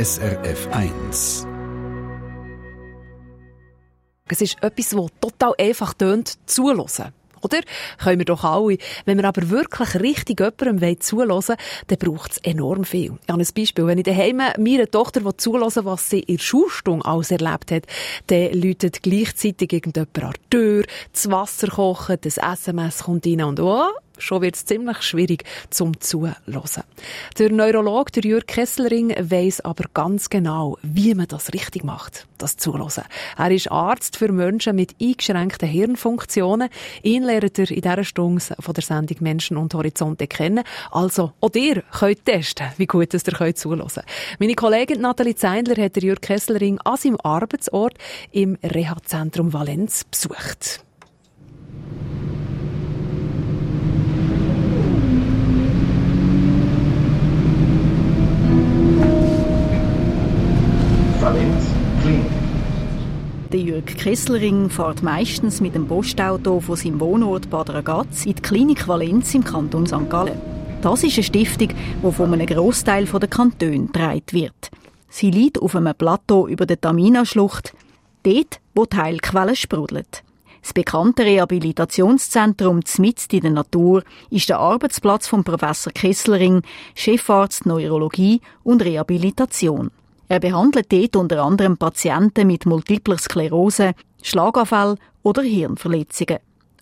SRF 0.00 0.66
1. 0.72 1.46
Es 4.30 4.40
ist 4.40 4.56
etwas, 4.62 4.88
das 4.88 5.06
total 5.20 5.52
einfach 5.60 5.92
tönt, 5.92 6.38
zuhören. 6.46 7.12
Oder? 7.42 7.60
Können 7.98 8.18
wir 8.18 8.24
doch 8.24 8.42
alle. 8.44 8.78
Wenn 9.04 9.18
wir 9.18 9.26
aber 9.26 9.50
wirklich 9.50 9.94
richtig 9.96 10.40
jemandem 10.40 11.00
zuhören 11.00 11.56
dann 11.88 11.98
braucht 11.98 12.32
es 12.32 12.38
enorm 12.38 12.84
viel. 12.84 13.18
Ich 13.22 13.28
habe 13.28 13.42
ein 13.42 13.48
Beispiel. 13.54 13.86
Wenn 13.86 13.98
ich 13.98 14.04
daheim 14.04 14.40
meiner 14.56 14.90
Tochter 14.90 15.36
zuhören 15.36 15.84
was 15.84 16.08
sie 16.08 16.20
in 16.20 16.36
der 16.36 16.44
Schulstunde 16.44 17.04
alles 17.04 17.30
erlebt 17.30 17.70
hat, 17.70 17.82
dann 18.28 18.54
läutet 18.54 19.02
gleichzeitig 19.02 19.70
irgendjemand 19.70 20.24
an 20.24 20.32
die 20.32 20.56
Tür, 20.56 20.84
das 21.12 21.30
Wasser 21.30 21.68
kochen, 21.68 22.16
das 22.22 22.38
SMS 22.38 23.04
kommt 23.04 23.26
rein 23.26 23.42
und 23.42 23.60
oh, 23.60 23.84
schon 24.20 24.42
wird 24.42 24.56
es 24.56 24.64
ziemlich 24.64 25.02
schwierig 25.02 25.44
zum 25.70 25.98
Zuhören. 26.00 26.36
Der 27.38 27.50
Neurolog 27.50 28.12
der 28.12 28.22
Jürg 28.22 28.46
Kesselring 28.46 29.14
weiss 29.18 29.60
aber 29.60 29.84
ganz 29.94 30.30
genau, 30.30 30.78
wie 30.82 31.14
man 31.14 31.26
das 31.26 31.52
richtig 31.52 31.84
macht, 31.84 32.26
das 32.38 32.56
Zuhören. 32.56 33.04
Er 33.36 33.50
ist 33.50 33.70
Arzt 33.70 34.16
für 34.16 34.32
Menschen 34.32 34.76
mit 34.76 34.94
eingeschränkten 35.00 35.68
Hirnfunktionen. 35.68 36.68
Ihn 37.02 37.24
lernt 37.24 37.58
er 37.58 37.70
in 37.70 37.80
dieser 37.80 38.04
Stunde 38.04 38.42
von 38.58 38.74
der 38.74 38.82
Sendung 38.82 39.16
Menschen 39.20 39.56
und 39.56 39.74
Horizonte 39.74 40.26
kennen. 40.26 40.64
Also, 40.90 41.32
auch 41.40 41.54
ihr 41.54 41.82
könnt 41.82 42.24
testen, 42.24 42.68
wie 42.76 42.86
gut 42.86 43.14
ihr 43.14 43.20
könnt 43.20 43.58
zuhören 43.58 43.86
Meine 44.38 44.54
Kollegin 44.54 45.00
Nathalie 45.00 45.34
Zeindler 45.34 45.82
hat 45.82 45.96
Jürg 46.02 46.22
Kesselring 46.22 46.78
an 46.84 46.96
seinem 46.96 47.18
Arbeitsort 47.22 47.94
im 48.32 48.56
Reha-Zentrum 48.62 49.52
Valenz 49.52 50.04
besucht. 50.04 50.84
Valenz 61.20 61.66
Klinik. 62.00 62.32
Der 63.52 63.60
Jürg 63.60 63.86
Kesselring 63.98 64.70
fährt 64.70 65.02
meistens 65.02 65.60
mit 65.60 65.74
dem 65.74 65.86
Postauto 65.86 66.60
von 66.60 66.76
seinem 66.76 66.98
Wohnort 66.98 67.50
Bad 67.50 67.68
Ragaz 67.68 68.24
in 68.24 68.36
die 68.36 68.40
Klinik 68.40 68.88
Valenz 68.88 69.34
im 69.34 69.44
Kanton 69.44 69.86
St. 69.86 70.08
Gallen. 70.08 70.40
Das 70.80 71.04
ist 71.04 71.18
eine 71.18 71.24
Stiftung, 71.24 71.68
die 72.02 72.12
von 72.12 72.32
einem 72.32 72.46
Großteil 72.46 73.04
der 73.04 73.28
Kantone 73.28 73.80
getragen 73.80 74.22
wird. 74.30 74.70
Sie 75.10 75.30
liegt 75.30 75.60
auf 75.60 75.76
einem 75.76 75.94
Plateau 75.94 76.48
über 76.48 76.64
der 76.64 76.80
Tamina-Schlucht, 76.80 77.74
dort, 78.22 78.60
wo 78.74 78.86
die 78.86 78.96
Heilquelle 78.96 79.56
sprudelt. 79.56 80.22
Das 80.62 80.72
bekannte 80.72 81.24
Rehabilitationszentrum 81.24 82.86
Zmitzt 82.86 83.34
in 83.34 83.42
der 83.42 83.50
Natur 83.50 84.04
ist 84.30 84.48
der 84.48 84.58
Arbeitsplatz 84.58 85.26
von 85.26 85.44
Professor 85.44 85.92
Kesselring, 85.92 86.62
Chefarzt 86.94 87.66
Neurologie 87.66 88.40
und 88.62 88.82
Rehabilitation. 88.82 89.90
Er 90.30 90.38
behandelt 90.38 90.92
dort 90.92 91.16
unter 91.16 91.42
anderem 91.42 91.76
Patienten 91.76 92.46
mit 92.46 92.64
multipler 92.64 93.18
Sklerose, 93.18 93.94
Schlaganfall 94.22 94.96
oder 95.24 95.42
Hirnverletzungen. 95.42 96.38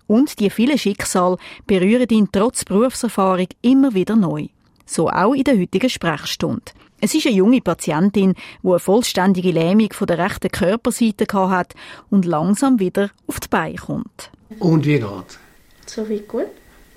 Und 0.06 0.38
die 0.38 0.50
vielen 0.50 0.76
Schicksale 0.76 1.38
berühren 1.66 2.10
ihn 2.10 2.28
trotz 2.30 2.66
Berufserfahrung 2.66 3.46
immer 3.62 3.94
wieder 3.94 4.16
neu. 4.16 4.48
So 4.84 5.08
auch 5.08 5.32
in 5.32 5.44
der 5.44 5.58
heutigen 5.58 5.88
Sprechstunde. 5.88 6.72
Es 7.00 7.14
ist 7.14 7.26
eine 7.26 7.36
junge 7.36 7.62
Patientin, 7.62 8.34
die 8.62 8.68
eine 8.68 8.78
vollständige 8.78 9.52
Lähmung 9.52 9.94
von 9.94 10.08
der 10.08 10.18
rechten 10.18 10.50
Körperseite 10.50 11.26
hat 11.32 11.74
und 12.10 12.26
langsam 12.26 12.78
wieder 12.80 13.08
auf 13.26 13.40
die 13.40 13.48
Beine 13.48 13.76
kommt. 13.76 14.30
Und 14.58 14.84
wie 14.84 14.98
geht's? 14.98 15.38
So 15.86 16.06
wie 16.06 16.20
gut 16.20 16.48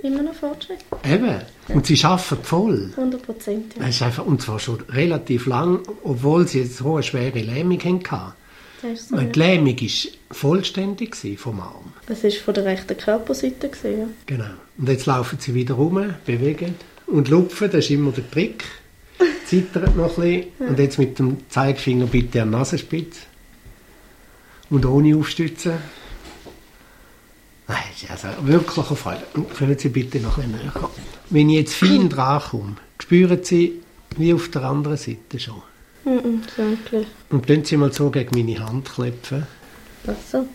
immer 0.03 0.23
noch 0.23 0.33
Fortschritt. 0.33 0.79
Eben. 1.05 1.41
Und 1.69 1.85
sie 1.85 2.03
arbeiten 2.03 2.43
voll. 2.43 2.91
100 2.95 3.21
Prozent, 3.21 3.75
ja. 3.75 3.85
Das 3.85 3.95
ist 3.95 4.01
einfach, 4.01 4.25
und 4.25 4.41
zwar 4.41 4.59
schon 4.59 4.81
relativ 4.89 5.45
lang, 5.45 5.79
obwohl 6.03 6.47
sie 6.47 6.59
jetzt 6.59 6.83
eine 6.83 7.03
schwere 7.03 7.39
Lähmung 7.39 7.79
hatten. 7.81 8.33
Das 8.81 9.09
so, 9.09 9.17
die 9.17 9.37
Lähmung 9.37 9.79
war 9.79 10.11
vollständig 10.31 11.15
vom 11.37 11.59
Arm. 11.59 11.93
Es 12.07 12.23
war 12.23 12.31
von 12.31 12.53
der 12.53 12.65
rechten 12.65 12.97
Körperseite. 12.97 13.69
Gewesen, 13.69 13.99
ja. 13.99 14.07
Genau. 14.25 14.49
Und 14.77 14.89
jetzt 14.89 15.05
laufen 15.05 15.37
sie 15.39 15.53
wieder 15.53 15.75
rum, 15.75 16.15
bewegen. 16.25 16.75
Und 17.05 17.29
lupfen, 17.29 17.69
das 17.69 17.85
ist 17.85 17.91
immer 17.91 18.11
der 18.11 18.29
Trick. 18.31 18.63
Zittert 19.45 19.95
noch 19.95 20.17
ein 20.17 20.41
bisschen. 20.57 20.69
Und 20.69 20.79
jetzt 20.79 20.97
mit 20.97 21.19
dem 21.19 21.37
Zeigefinger 21.49 22.07
bitte 22.07 22.41
an 22.41 22.49
die 22.49 22.57
Nasenspitze. 22.57 23.21
Und 24.71 24.85
ohne 24.85 25.15
aufstützen. 25.15 25.73
Nein, 27.71 27.83
ist 27.95 28.25
also 28.25 28.27
wirklich 28.45 28.85
eine 28.89 28.97
Freude. 28.97 29.23
Können 29.57 29.77
Sie 29.77 29.87
bitte 29.87 30.19
noch 30.19 30.37
ein 30.37 30.51
näher 30.51 30.71
kommen? 30.71 30.91
Wenn 31.29 31.49
ich 31.49 31.55
jetzt 31.55 31.75
fein 31.75 32.09
dran 32.09 32.41
komme, 32.41 32.75
spüren 32.99 33.41
Sie 33.43 33.81
wie 34.17 34.33
auf 34.33 34.49
der 34.49 34.63
anderen 34.63 34.97
Seite 34.97 35.39
schon. 35.39 35.61
Mhm, 36.03 36.41
danke. 36.57 37.05
Und 37.29 37.47
können 37.47 37.63
Sie 37.63 37.77
mal 37.77 37.93
so 37.93 38.09
gegen 38.09 38.35
meine 38.35 38.59
Hand 38.59 38.91
klopfen. 38.91 39.47
Ach 40.05 40.11
so. 40.29 40.45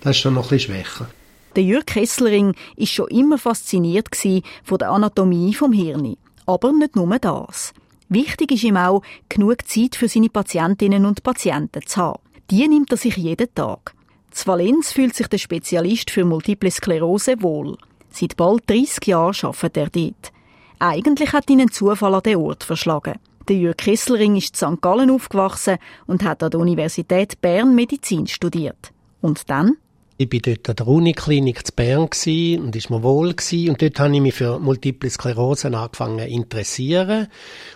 Das 0.00 0.12
ist 0.12 0.22
schon 0.22 0.34
noch 0.34 0.44
ein 0.44 0.50
bisschen 0.50 0.76
schwächer. 0.76 1.10
Der 1.56 1.64
Jürg 1.64 1.86
Kesselring 1.86 2.54
ist 2.76 2.92
schon 2.92 3.08
immer 3.08 3.36
fasziniert 3.36 4.12
gsi 4.12 4.44
von 4.62 4.78
der 4.78 4.90
Anatomie 4.90 5.54
vom 5.54 5.72
Hirn. 5.72 6.16
Aber 6.46 6.70
nicht 6.70 6.94
nur 6.94 7.18
das. 7.18 7.72
Wichtig 8.08 8.52
ist 8.52 8.62
ihm 8.62 8.76
auch, 8.76 9.02
genug 9.28 9.66
Zeit 9.66 9.96
für 9.96 10.08
seine 10.08 10.28
Patientinnen 10.28 11.04
und 11.04 11.24
Patienten 11.24 11.84
zu 11.84 12.00
haben. 12.00 12.22
Die 12.52 12.68
nimmt 12.68 12.92
er 12.92 12.96
sich 12.96 13.16
jeden 13.16 13.52
Tag. 13.54 13.94
Zu 14.30 14.46
Valenz 14.46 14.92
fühlt 14.92 15.14
sich 15.14 15.26
der 15.26 15.38
Spezialist 15.38 16.10
für 16.10 16.24
Multiple 16.24 16.70
Sklerose 16.70 17.42
wohl. 17.42 17.76
Seit 18.10 18.36
bald 18.36 18.68
30 18.68 19.06
Jahren 19.06 19.34
arbeitet 19.42 19.76
er 19.76 19.90
dort. 19.90 20.32
Eigentlich 20.78 21.32
hat 21.32 21.50
ihn 21.50 21.60
ein 21.60 21.70
Zufall 21.70 22.14
an 22.14 22.22
den 22.22 22.36
Ort 22.36 22.64
verschlagen. 22.64 23.14
Der 23.48 23.56
Jürg 23.56 23.78
Kesselring 23.78 24.36
ist 24.36 24.62
in 24.62 24.76
St. 24.76 24.80
Gallen 24.80 25.10
aufgewachsen 25.10 25.78
und 26.06 26.22
hat 26.22 26.42
an 26.42 26.50
der 26.50 26.60
Universität 26.60 27.40
Bern 27.40 27.74
Medizin 27.74 28.26
studiert. 28.26 28.92
Und 29.20 29.50
dann? 29.50 29.76
Ich 30.16 30.30
war 30.32 30.40
dort 30.40 30.68
an 30.68 30.76
der 30.76 30.86
Uniklinik 30.86 31.66
zu 31.66 31.72
Bern 31.72 32.02
und 32.02 32.76
ist 32.76 32.90
mir 32.90 33.02
wohl. 33.02 33.28
Und 33.28 33.82
dort 33.82 34.00
habe 34.00 34.14
ich 34.14 34.20
mich 34.20 34.34
für 34.34 34.58
Multiple 34.58 35.08
Sklerose 35.10 35.76
angefangen 35.76 36.18
zu 36.18 36.26
interessieren. 36.26 37.28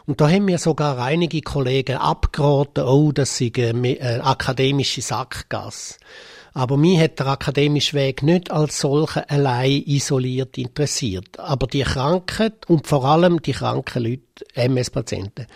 Und 0.06 0.20
da 0.20 0.28
haben 0.28 0.44
mir 0.44 0.58
sogar 0.58 0.98
einige 0.98 1.40
Kollegen 1.40 1.96
abgeraten, 1.96 2.84
oh, 2.84 3.12
das 3.12 3.38
sei 3.38 3.50
eine 3.56 3.98
äh, 3.98 4.20
akademische 4.20 5.00
Sackgasse. 5.00 5.94
Aber 6.56 6.76
mich 6.76 7.00
hat 7.00 7.18
der 7.18 7.26
akademische 7.26 7.94
Weg 7.94 8.22
nicht 8.22 8.52
als 8.52 8.78
solche 8.78 9.28
allein 9.28 9.82
isoliert 9.86 10.56
interessiert. 10.56 11.40
Aber 11.40 11.66
die 11.66 11.82
Krankheit 11.82 12.68
und 12.68 12.86
vor 12.86 13.04
allem 13.04 13.42
die 13.42 13.52
kranken 13.52 14.04
Leute, 14.04 14.22
MS-Patienten. 14.54 15.46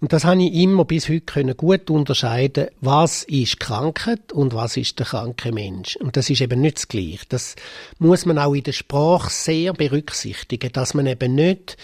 Und 0.00 0.14
das 0.14 0.24
habe 0.24 0.42
ich 0.42 0.54
immer 0.54 0.86
bis 0.86 1.10
heute 1.10 1.20
können 1.20 1.56
gut 1.58 1.90
unterscheiden, 1.90 2.68
was 2.80 3.22
ist 3.24 3.60
Krankheit 3.60 4.32
und 4.32 4.54
was 4.54 4.78
ist 4.78 4.98
der 4.98 5.06
kranke 5.06 5.52
Mensch. 5.52 5.96
Und 5.96 6.16
das 6.16 6.30
ist 6.30 6.40
eben 6.40 6.62
nicht 6.62 6.78
das 6.78 6.88
Gleiche. 6.88 7.26
Das 7.28 7.54
muss 7.98 8.24
man 8.24 8.38
auch 8.38 8.54
in 8.54 8.62
der 8.62 8.72
Sprache 8.72 9.30
sehr 9.30 9.74
berücksichtigen, 9.74 10.72
dass 10.72 10.94
man 10.94 11.06
eben 11.06 11.34
nicht 11.34 11.76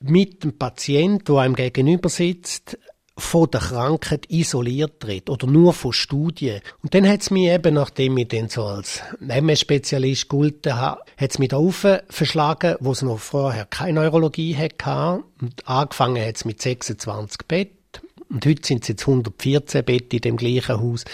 mit 0.00 0.44
dem 0.44 0.58
Patient, 0.58 1.26
der 1.26 1.36
einem 1.36 1.54
gegenüber 1.54 2.10
sitzt, 2.10 2.78
von 3.18 3.50
der 3.50 3.60
Krankheit 3.60 4.30
isoliert 4.30 5.00
tritt 5.00 5.30
oder 5.30 5.46
nur 5.46 5.72
von 5.72 5.92
Studien. 5.92 6.60
Und 6.82 6.94
dann 6.94 7.08
hat 7.08 7.22
es 7.22 7.30
mich 7.30 7.48
eben, 7.48 7.74
nachdem 7.74 8.18
ich 8.18 8.28
dann 8.28 8.48
so 8.48 8.64
als 8.64 9.00
MS-Spezialist 9.26 10.28
gehalten 10.28 10.76
habe, 10.76 11.00
hat 11.16 11.30
es 11.30 11.38
mich 11.38 11.48
da 11.48 11.58
verschlagen, 12.08 12.76
wo 12.80 12.92
es 12.92 13.02
noch 13.02 13.18
vorher 13.18 13.64
keine 13.64 14.00
Neurologie 14.00 14.54
hatte. 14.56 15.24
Und 15.40 15.66
angefangen 15.66 16.24
hat 16.26 16.36
es 16.36 16.44
mit 16.44 16.60
26 16.60 17.38
Bett. 17.48 17.72
Und 18.28 18.44
heute 18.44 18.66
sind 18.66 18.82
es 18.82 18.88
jetzt 18.88 19.02
114 19.02 19.84
Bett 19.84 20.12
in 20.12 20.20
dem 20.20 20.36
gleichen 20.36 20.80
Haus. 20.80 21.04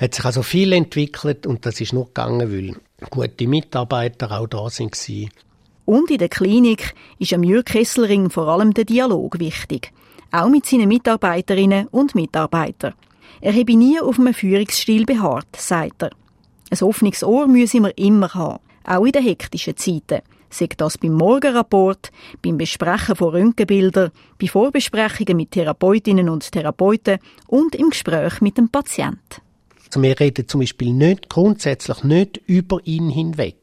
Hat 0.00 0.14
sich 0.14 0.24
also 0.24 0.42
viel 0.42 0.72
entwickelt 0.72 1.46
und 1.46 1.64
das 1.64 1.80
ist 1.80 1.92
nur 1.92 2.06
gegangen, 2.06 2.50
weil 2.50 2.76
gute 3.10 3.46
Mitarbeiter 3.46 4.32
auch 4.32 4.48
da 4.48 4.68
sind. 4.68 4.96
Und 5.84 6.10
in 6.10 6.18
der 6.18 6.28
Klinik 6.28 6.94
ist 7.18 7.34
am 7.34 7.44
Jürg 7.44 7.66
Kesselring 7.66 8.30
vor 8.30 8.48
allem 8.48 8.74
der 8.74 8.84
Dialog 8.84 9.38
wichtig 9.38 9.92
auch 10.32 10.48
mit 10.48 10.66
seinen 10.66 10.88
Mitarbeiterinnen 10.88 11.86
und 11.88 12.14
Mitarbeitern. 12.14 12.94
Er 13.40 13.52
habe 13.52 13.76
nie 13.76 14.00
auf 14.00 14.18
einem 14.18 14.34
Führungsstil 14.34 15.04
beharrt, 15.04 15.56
sagt 15.56 16.02
er. 16.02 16.10
Ein 16.70 16.82
offenes 16.82 17.22
Ohr 17.22 17.46
müsse 17.46 17.80
man 17.80 17.92
immer 17.92 18.32
haben, 18.34 18.62
auch 18.84 19.04
in 19.04 19.12
den 19.12 19.22
hektischen 19.22 19.76
Zeiten. 19.76 20.22
Sagt 20.48 20.80
das 20.80 20.98
beim 20.98 21.12
Morgenrapport, 21.12 22.10
beim 22.42 22.58
Besprechen 22.58 23.16
von 23.16 23.30
Röntgenbildern, 23.30 24.10
bei 24.38 24.46
Vorbesprechungen 24.46 25.36
mit 25.36 25.52
Therapeutinnen 25.52 26.28
und 26.28 26.50
Therapeuten 26.50 27.18
und 27.46 27.74
im 27.74 27.90
Gespräch 27.90 28.40
mit 28.40 28.58
dem 28.58 28.68
Patienten. 28.68 29.40
Also 29.86 30.02
wir 30.02 30.18
reden 30.18 30.48
zum 30.48 30.60
Beispiel 30.60 30.92
nicht, 30.92 31.28
grundsätzlich 31.28 32.04
nicht 32.04 32.40
über 32.46 32.80
ihn 32.84 33.08
hinweg 33.08 33.61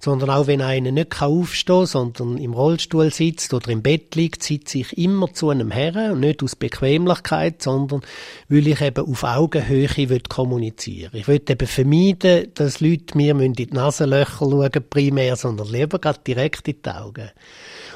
sondern 0.00 0.30
auch 0.30 0.46
wenn 0.46 0.62
einer 0.62 0.92
nicht 0.92 1.20
aufstehen 1.20 1.78
kann, 1.78 1.86
sondern 1.86 2.38
im 2.38 2.52
Rollstuhl 2.52 3.12
sitzt 3.12 3.54
oder 3.54 3.70
im 3.70 3.82
Bett 3.82 4.14
liegt, 4.14 4.42
sitze 4.42 4.78
ich 4.78 4.96
immer 4.98 5.32
zu 5.32 5.50
einem 5.50 5.70
Herren 5.70 6.12
und 6.12 6.20
nicht 6.20 6.42
aus 6.42 6.56
Bequemlichkeit, 6.56 7.62
sondern 7.62 8.02
weil 8.48 8.68
ich 8.68 8.80
eben 8.80 9.06
auf 9.06 9.24
Augenhöhe 9.24 9.88
will 9.96 10.20
kommunizieren 10.20 11.10
Ich 11.14 11.28
will 11.28 11.42
eben 11.48 11.66
vermeiden, 11.66 12.52
dass 12.54 12.80
Leute 12.80 13.16
mir 13.16 13.38
in 13.40 13.52
die 13.54 13.66
Nasenlöcher 13.66 14.38
schauen, 14.38 14.70
primär, 14.90 15.36
sondern 15.36 15.68
lieber 15.68 15.98
gerade 15.98 16.20
direkt 16.26 16.68
in 16.68 16.76
die 16.84 16.90
Augen. 16.90 17.30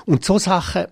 Und 0.06 0.24
so 0.24 0.38
Sachen 0.38 0.86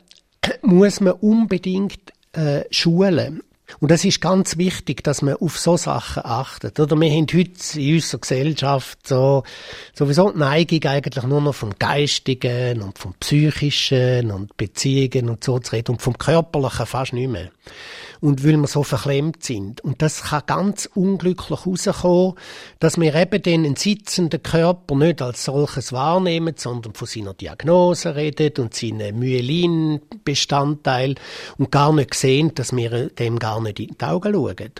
muss 0.63 1.01
man 1.01 1.15
unbedingt 1.15 2.13
äh, 2.33 2.65
schulen. 2.71 3.43
Und 3.81 3.91
das 3.91 4.05
ist 4.05 4.21
ganz 4.21 4.57
wichtig, 4.59 5.03
dass 5.03 5.23
man 5.23 5.35
auf 5.35 5.59
so 5.59 5.77
Sachen 5.77 6.25
achtet. 6.25 6.79
Oder 6.79 6.97
wir 6.97 7.11
haben 7.11 7.27
heute 7.33 7.81
in 7.81 7.95
unserer 7.95 8.21
Gesellschaft 8.21 9.07
so, 9.07 9.43
sowieso 9.95 10.31
die 10.31 10.39
Neigung 10.39 10.85
eigentlich 10.85 11.25
nur 11.25 11.41
noch 11.41 11.55
vom 11.55 11.73
Geistigen 11.79 12.83
und 12.83 12.99
vom 12.99 13.15
Psychischen 13.15 14.31
und 14.31 14.57
Beziehungen 14.57 15.31
und 15.31 15.45
so 15.45 15.59
zu 15.59 15.73
reden 15.75 15.93
und 15.93 16.03
vom 16.03 16.17
Körperlichen 16.17 16.87
fast 16.87 17.13
nicht 17.13 17.31
mehr 17.31 17.51
und 18.21 18.45
weil 18.45 18.57
wir 18.57 18.67
so 18.67 18.83
verklemmt 18.83 19.43
sind. 19.43 19.81
Und 19.83 20.03
das 20.03 20.25
kann 20.25 20.43
ganz 20.47 20.89
unglücklich 20.95 21.67
rauskommen, 21.67 22.35
dass 22.79 23.01
wir 23.01 23.15
eben 23.15 23.43
den 23.43 23.77
sitzenden 23.77 24.43
Körper 24.43 24.97
nicht 24.97 25.23
als 25.23 25.45
solches 25.45 25.93
wahrnehmen, 25.93 26.55
sondern 26.57 26.95
von 26.95 27.07
seiner 27.07 27.35
Diagnose 27.35 28.17
reden 28.17 28.65
und 28.65 28.75
seinen 28.75 29.19
Myelin-Bestandteil 29.19 31.15
und 31.59 31.71
gar 31.71 31.93
nicht 31.93 32.15
sehen, 32.15 32.55
dass 32.55 32.75
wir 32.75 33.11
dem 33.11 33.39
gar 33.39 33.61
nicht 33.61 33.81
in 33.81 33.97
die 33.99 34.05
Augen 34.05 34.35
schauen. 34.35 34.73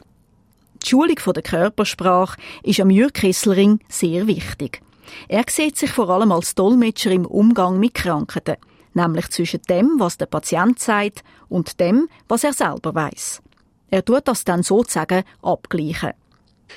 Die 0.83 0.89
Schulung 0.89 1.17
der 1.35 1.43
Körpersprache 1.43 2.39
ist 2.63 2.81
am 2.81 2.91
Jürg 2.91 3.15
Kesselring 3.15 3.81
sehr 3.89 4.27
wichtig. 4.27 4.81
Er 5.29 5.45
sieht 5.49 5.77
sich 5.77 5.91
vor 5.91 6.11
allem 6.11 6.33
als 6.33 6.55
Dolmetscher 6.55 7.11
im 7.11 7.27
Umgang 7.27 7.79
mit 7.79 7.95
Krankheiten 7.95 8.57
nämlich 8.97 9.29
zwischen 9.31 9.63
dem, 9.69 9.97
was 9.99 10.19
der 10.19 10.27
Patient 10.27 10.79
sagt, 10.81 11.23
und 11.49 11.79
dem, 11.79 12.09
was 12.29 12.43
er 12.43 12.53
selber 12.53 12.95
weiß. 12.95 13.43
Er 13.91 14.05
tut 14.05 14.27
das 14.27 14.45
dann 14.45 14.65
sozusagen 14.65 15.23
abgleichen. 15.43 16.13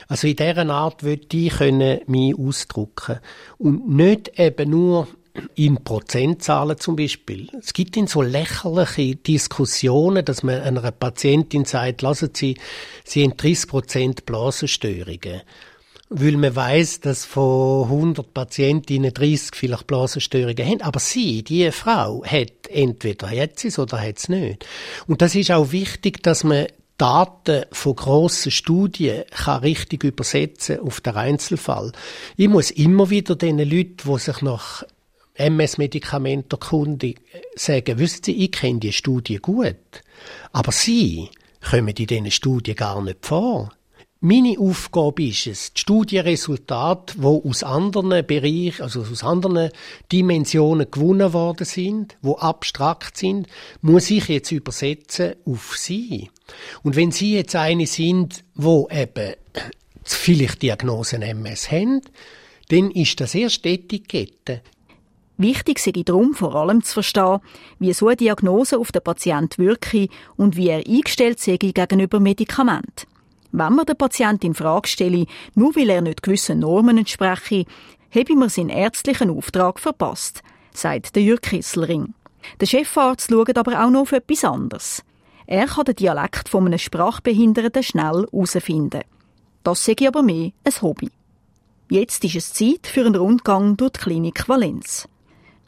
Also 0.08 0.28
in 0.28 0.36
dieser 0.36 0.70
Art 0.70 1.04
würde 1.04 1.26
ich 1.32 1.60
mich 2.08 2.38
ausdrücken 2.38 3.20
und 3.58 3.90
nicht 3.90 4.40
eben 4.40 4.70
nur 4.70 5.08
in 5.56 5.84
Prozentzahlen 5.84 6.78
zum 6.78 6.96
Beispiel. 6.96 7.50
Es 7.60 7.74
gibt 7.74 7.98
in 7.98 8.08
so 8.08 8.22
lächerliche 8.22 9.16
Diskussionen, 9.16 10.26
dass 10.26 10.44
man 10.44 10.62
einer 10.62 10.92
Patientin 10.92 11.66
sagt, 11.66 12.02
lassen 12.02 12.32
Sie, 12.34 12.58
Sie 13.04 13.24
haben 13.24 13.38
30 13.38 13.70
Prozent 13.70 14.26
Blasenstörungen 14.26 15.42
weil 16.10 16.38
man 16.38 16.56
weiß, 16.56 17.02
dass 17.02 17.26
von 17.26 17.84
100 17.84 18.34
Patientinnen 18.34 19.14
30 19.14 19.56
vielleicht 19.56 19.88
Blasenstörungen 19.88 20.68
haben. 20.68 20.82
Aber 20.82 21.00
sie, 21.00 21.44
die 21.44 21.72
Frau, 21.72 22.24
hat 22.26 22.68
entweder 22.68 23.30
hat 23.30 23.60
sie 23.60 23.68
es 23.68 23.78
oder 23.78 24.02
hat 24.02 24.18
es 24.18 24.30
nicht. 24.30 24.66
Und 25.08 25.22
das 25.22 25.36
ist 25.36 25.52
auch 25.52 25.72
wichtig, 25.72 26.24
dass 26.24 26.44
man 26.44 26.68
Daten 26.98 27.64
von 27.72 27.96
grossen 27.96 28.52
Studien 28.52 29.24
kann 29.32 29.62
richtig 29.62 30.04
übersetzen 30.04 30.80
auf 30.82 31.00
den 31.00 31.16
Einzelfall. 31.16 31.94
Ich 32.36 32.50
muss 32.50 32.72
immer 32.72 33.10
wieder 33.10 33.36
den 33.36 33.60
Leuten, 33.60 33.98
die 34.06 34.20
sich 34.20 34.42
nach 34.42 34.84
MS-Medikamenten 35.36 36.52
erkundigen, 36.52 37.24
sagen, 37.56 37.98
wissen 38.00 38.24
Sie, 38.26 38.44
ich 38.44 38.52
kenne 38.52 38.80
die 38.80 38.92
Studie 38.92 39.38
gut, 39.38 39.78
aber 40.52 40.74
Sie 40.74 41.30
kommen 41.62 41.88
in 41.88 42.08
diesen 42.08 42.32
Studien 42.32 42.76
gar 42.76 43.02
nicht 43.02 43.26
vor. 43.26 43.72
Meine 44.22 44.60
Aufgabe 44.60 45.28
ist 45.28 45.48
es, 45.48 45.72
die 45.72 45.80
Studienresultate, 45.80 47.14
die 47.20 47.24
aus 47.24 47.64
anderen 47.64 48.28
Bereichen, 48.28 48.82
also 48.82 49.00
aus 49.00 49.24
anderen 49.24 49.70
Dimensionen 50.12 50.92
gewonnen 50.92 51.32
worden 51.32 51.64
sind, 51.64 52.18
wo 52.22 52.36
abstrakt 52.36 53.16
sind, 53.16 53.48
muss 53.82 54.10
ich 54.10 54.28
jetzt 54.28 54.52
übersetzen 54.52 55.36
auf 55.46 55.78
Sie. 55.78 56.30
Und 56.84 56.98
wenn 56.98 57.14
Sie 57.14 57.34
jetzt 57.36 57.56
eine 57.56 57.88
sind, 57.88 58.44
wo 58.56 58.90
eben 58.92 59.36
vielleicht 60.04 60.64
Diagnosen 60.64 61.22
MS 61.22 61.72
haben, 61.72 62.02
dann 62.68 62.92
ist 62.92 63.22
das 63.22 63.34
erst 63.36 63.66
Etikette. 63.66 64.62
Wichtig 65.38 65.80
sei 65.80 65.94
darum 66.04 66.34
vor 66.34 66.56
allem 66.56 66.84
zu 66.84 66.96
verstehen, 66.96 67.40
wie 67.80 67.94
so 67.94 68.08
eine 68.08 68.18
Diagnose 68.18 68.80
auf 68.80 68.92
den 68.92 69.02
Patienten 69.02 69.64
wirke 69.64 70.10
und 70.36 70.58
wie 70.58 70.68
er 70.68 70.86
eingestellt 70.86 71.40
sei 71.40 71.56
gegenüber 71.56 72.20
Medikamenten. 72.20 73.09
Wenn 73.52 73.74
man 73.74 73.86
den 73.86 73.98
Patienten 73.98 74.48
in 74.48 74.54
Frage 74.54 74.88
stelle, 74.88 75.26
nur 75.56 75.76
weil 75.76 75.90
er 75.90 76.02
nicht 76.02 76.24
gewissen 76.24 76.60
Normen 76.60 76.98
entspreche, 76.98 77.66
habe 78.14 78.36
man 78.36 78.50
seinen 78.50 78.70
ärztlichen 78.70 79.30
Auftrag 79.30 79.80
verpasst, 79.80 80.42
sagt 80.74 81.16
der 81.16 81.24
Jürg 81.24 81.42
Kisselring. 81.42 82.14
Der 82.60 82.68
Chefarzt 82.68 83.30
schaut 83.30 83.58
aber 83.58 83.84
auch 83.84 83.90
noch 83.90 84.02
auf 84.02 84.12
etwas 84.12 84.44
anderes. 84.44 85.04
Er 85.46 85.66
kann 85.66 85.86
den 85.86 85.96
Dialekt 85.96 86.48
von 86.48 86.66
einem 86.66 86.78
Sprachbehinderten 86.78 87.84
schnell 87.84 88.28
herausfinden. 88.32 89.02
Das 89.64 89.84
sei 89.84 89.96
aber 90.08 90.22
mehr 90.22 90.52
ein 90.64 90.82
Hobby. 90.82 91.10
Jetzt 91.90 92.24
ist 92.24 92.36
es 92.36 92.54
Zeit 92.54 92.86
für 92.86 93.06
einen 93.06 93.16
Rundgang 93.16 93.76
durch 93.76 93.94
die 93.94 94.00
Klinik 94.00 94.48
Valenz. 94.48 95.08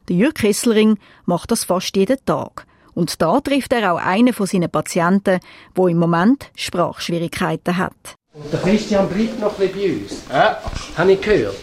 Der 0.07 0.15
Jürg 0.15 0.35
Kesselring 0.35 0.97
macht 1.25 1.49
das 1.49 1.63
fast 1.63 1.95
jeden 1.97 2.23
Tag. 2.25 2.67
Und 2.93 3.21
da 3.21 3.39
trifft 3.39 3.73
er 3.73 3.93
auch 3.93 3.97
einen 3.97 4.33
von 4.33 4.45
seinen 4.45 4.69
Patienten, 4.69 5.39
der 5.77 5.87
im 5.87 5.97
Moment 5.97 6.51
Sprachschwierigkeiten 6.55 7.77
hat. 7.77 8.15
Und 8.33 8.51
der 8.51 8.59
Christian 8.61 9.07
bleibt 9.09 9.39
noch 9.39 9.59
ein 9.59 9.67
bisschen 9.67 9.97
bei 9.97 10.03
uns. 10.03 10.23
Ja. 10.29 10.61
Habe 10.97 11.11
ich 11.11 11.21
gehört? 11.21 11.55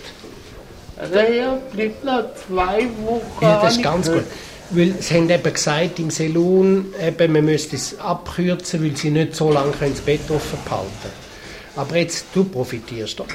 Der 1.13 1.61
bleibt 1.73 2.05
noch 2.05 2.35
zwei 2.35 2.89
Wochen. 3.05 3.23
Ja, 3.41 3.63
das 3.63 3.77
ist 3.77 3.83
ganz 3.83 4.11
gut. 4.11 4.25
Weil 4.71 4.95
sie 5.01 5.15
haben 5.15 5.31
eben 5.31 5.53
gesagt, 5.53 5.99
im 5.99 6.11
Salon, 6.11 6.93
eben, 7.01 7.33
man 7.33 7.45
müsste 7.45 7.77
es 7.77 7.99
abkürzen, 7.99 8.85
weil 8.85 8.97
sie 8.97 9.11
nicht 9.11 9.35
so 9.35 9.51
lange 9.51 9.73
das 9.81 10.01
Bett 10.01 10.31
offen 10.31 10.59
behalten 10.65 11.11
Aber 11.77 11.97
jetzt, 11.97 12.27
du 12.35 12.45
profitierst 12.45 13.19
doch. 13.21 13.27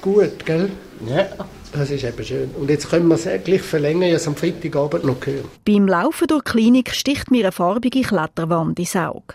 Gut, 0.00 0.46
gell? 0.46 0.70
Ja. 1.06 1.26
Das 1.72 1.90
ist 1.90 2.04
eben 2.04 2.24
schön. 2.24 2.50
Und 2.50 2.68
jetzt 2.68 2.90
können 2.90 3.08
wir 3.08 3.14
es 3.14 3.28
gleich 3.44 3.62
verlängern, 3.62 4.02
ich 4.02 4.08
habe 4.08 4.16
es 4.16 4.26
am 4.28 4.36
Freitagabend 4.36 5.04
noch 5.04 5.20
gehört. 5.20 5.46
Beim 5.64 5.86
Laufen 5.86 6.26
durch 6.26 6.42
die 6.42 6.50
Klinik 6.50 6.94
sticht 6.94 7.30
mir 7.30 7.44
eine 7.44 7.52
farbige 7.52 8.02
Kletterwand 8.02 8.78
ins 8.78 8.96
Auge. 8.96 9.34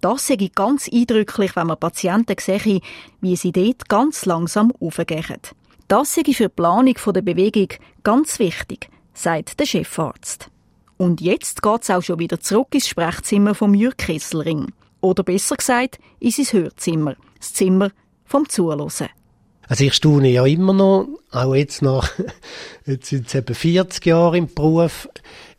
Das 0.00 0.30
ich 0.30 0.54
ganz 0.54 0.88
eindrücklich, 0.92 1.56
wenn 1.56 1.66
man 1.66 1.78
Patienten 1.78 2.36
sehe, 2.38 2.80
wie 3.20 3.36
sie 3.36 3.52
dort 3.52 3.88
ganz 3.88 4.24
langsam 4.24 4.72
aufgehen. 4.80 5.40
Das 5.88 6.16
ich 6.16 6.36
für 6.36 6.48
die 6.48 6.54
Planung 6.54 6.94
der 6.94 7.22
Bewegung 7.22 7.68
ganz 8.02 8.38
wichtig, 8.38 8.88
sagt 9.14 9.58
der 9.60 9.66
Chefarzt. 9.66 10.48
Und 10.96 11.20
jetzt 11.20 11.62
geht 11.62 11.82
es 11.82 11.90
auch 11.90 12.02
schon 12.02 12.18
wieder 12.18 12.40
zurück 12.40 12.68
ins 12.72 12.88
Sprechzimmer 12.88 13.54
vom 13.54 13.74
Jürg 13.74 13.98
Kesselring. 13.98 14.72
Oder 15.00 15.22
besser 15.22 15.56
gesagt, 15.56 15.98
in 16.20 16.30
sein 16.30 16.46
Hörzimmer, 16.52 17.16
das 17.38 17.52
Zimmer 17.52 17.90
vom 18.24 18.48
Zuhören. 18.48 19.08
Also 19.68 19.84
ich 19.84 19.94
staune 19.94 20.30
ja 20.30 20.46
immer 20.46 20.72
noch, 20.72 21.08
auch 21.30 21.54
jetzt 21.54 21.82
nach, 21.82 22.10
jetzt 22.86 23.08
sind 23.08 23.26
es 23.26 23.34
eben 23.34 23.54
40 23.54 24.06
Jahre 24.06 24.38
im 24.38 24.52
Beruf, 24.52 25.08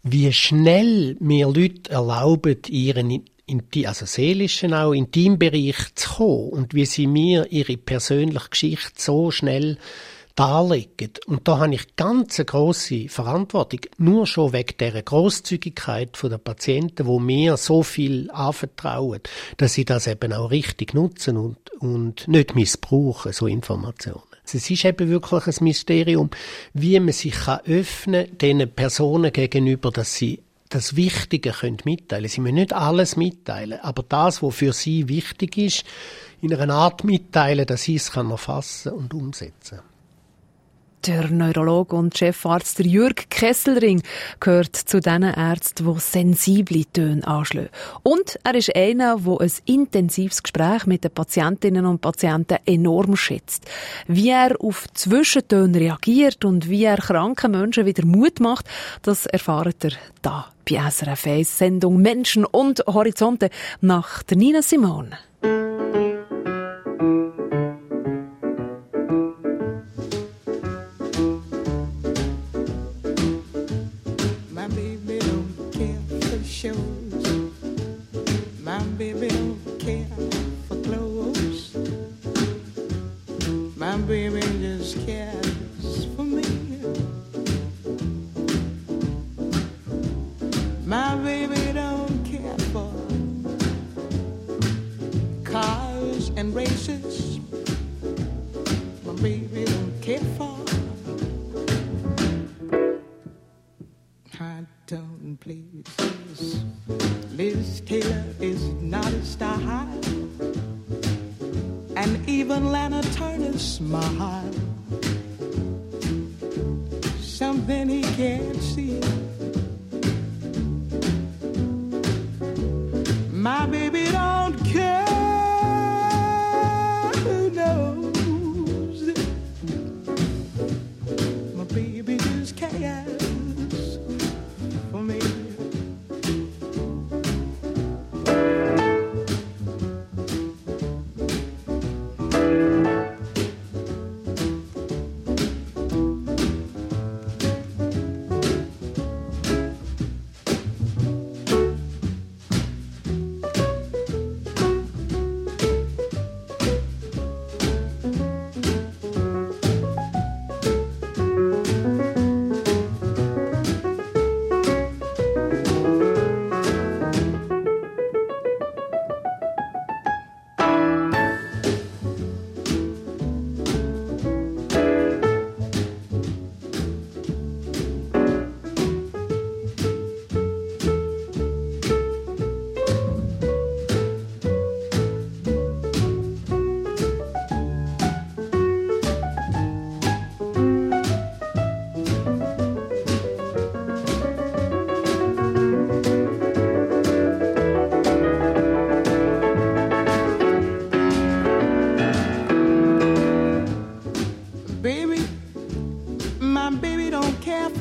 wie 0.04 0.31
schnell 0.31 1.18
mir 1.19 1.48
Leute 1.48 1.92
erlauben, 1.92 2.57
ihren 2.69 3.24
also 3.86 4.06
seelischen 4.06 4.74
auch 4.74 4.92
Intimbereich 4.92 5.95
zu 5.95 6.09
kommen 6.16 6.49
und 6.49 6.73
wie 6.73 6.85
sie 6.85 7.07
mir 7.07 7.49
ihre 7.49 7.78
persönliche 7.78 8.49
Geschichte 8.49 8.92
so 8.97 9.31
schnell 9.31 9.78
darlegen. 10.37 11.11
Und 11.25 11.47
da 11.47 11.57
habe 11.57 11.73
ich 11.73 11.95
ganz 11.95 12.39
eine 12.39 12.45
grosse 12.45 13.09
Verantwortung. 13.09 13.81
Nur 13.97 14.27
schon 14.27 14.53
wegen 14.53 14.77
dieser 14.79 15.01
Grosszügigkeit 15.01 16.17
der 16.23 16.37
Patienten, 16.37 17.07
wo 17.07 17.19
mir 17.19 17.57
so 17.57 17.83
viel 17.83 18.29
anvertrauen, 18.31 19.19
dass 19.57 19.73
sie 19.73 19.83
das 19.83 20.07
eben 20.07 20.31
auch 20.31 20.51
richtig 20.51 20.94
nutzen 20.94 21.37
und, 21.37 21.57
und 21.79 22.27
nicht 22.27 22.56
missbrauchen, 22.56 23.33
so 23.33 23.47
Informationen. 23.47 24.21
Es 24.45 24.69
ist 24.69 24.85
eben 24.85 25.09
wirklich 25.09 25.47
ein 25.47 25.63
Mysterium, 25.63 26.29
wie 26.73 26.99
man 26.99 27.11
sich 27.11 27.33
kann 27.33 27.59
öffnen 27.65 28.37
diesen 28.37 28.71
Personen 28.71 29.33
gegenüber, 29.33 29.91
dass 29.91 30.15
sie 30.15 30.41
das 30.69 30.95
Wichtige 30.95 31.51
können 31.51 31.79
mitteilen. 31.83 32.29
Sie 32.29 32.41
müssen 32.41 32.56
nicht 32.56 32.73
alles 32.73 33.17
mitteilen, 33.17 33.79
aber 33.81 34.03
das, 34.07 34.44
was 34.44 34.56
für 34.56 34.71
sie 34.71 35.09
wichtig 35.09 35.57
ist, 35.57 35.83
in 36.41 36.53
einer 36.53 36.75
Art 36.75 37.03
mitteilen, 37.03 37.65
dass 37.65 37.83
sie 37.83 37.95
es 37.95 38.09
erfassen 38.09 38.94
und 38.94 39.13
umsetzen 39.13 39.77
kann. 39.77 39.96
Der 41.07 41.30
Neurologe 41.30 41.95
und 41.95 42.18
Chefarzt 42.18 42.80
Jürg 42.80 43.30
Kesselring 43.30 44.02
gehört 44.42 44.76
zu 44.76 44.99
den 44.99 45.23
Ärzten, 45.23 45.85
die 45.85 45.99
sensible 46.02 46.83
Töne 46.92 47.26
anschlagen. 47.26 47.69
Und 48.04 48.37
er 48.44 48.56
ist 48.56 48.76
einer, 48.76 49.18
der 49.18 49.40
ein 49.40 49.52
intensives 49.64 50.44
Gespräch 50.44 50.85
mit 50.85 51.06
den 51.06 51.11
Patientinnen 51.11 51.85
und 51.85 52.02
Patienten 52.02 52.57
enorm 52.66 53.16
schätzt. 53.16 53.64
Wie 54.07 54.31
er 54.31 54.59
auf 54.59 54.85
Zwischentöne 54.95 55.80
reagiert 55.80 56.44
und 56.44 56.69
wie 56.69 56.83
er 56.83 56.97
kranken 56.97 57.52
Menschen 57.52 57.85
wieder 57.85 58.06
Mut 58.06 58.42
macht, 58.42 58.66
das 59.02 59.28
erfahrt 59.28 59.85
er 59.85 59.92
da 60.21 60.47
bei 60.69 60.90
SRF 60.90 61.26
1 61.26 61.57
Sendung 61.57 62.02
Menschen 62.02 62.44
und 62.44 62.83
Horizonte 62.85 63.49
nach 63.80 64.23
der 64.23 64.35
Nina 64.35 64.61
Simone. 64.61 65.18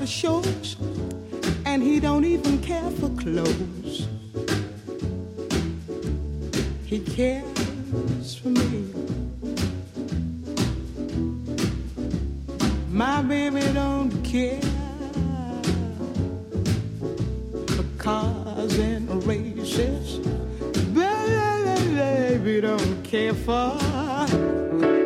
For 0.06 0.12
shows, 0.12 0.76
and 1.64 1.82
he 1.82 1.98
don't 2.00 2.25
even 2.25 2.58
care 2.62 2.90
for 2.92 3.08
clothes. 3.10 4.06
He 6.84 7.00
cares 7.00 8.36
for 8.36 8.48
me. 8.48 8.84
My 12.90 13.22
baby 13.22 13.62
don't 13.72 14.12
care 14.22 14.60
for 17.75 17.84
cars 17.98 18.78
and 18.78 19.25
races. 19.26 20.18
Baby 20.94 22.60
don't 22.60 23.02
care 23.02 23.34
for. 23.34 23.76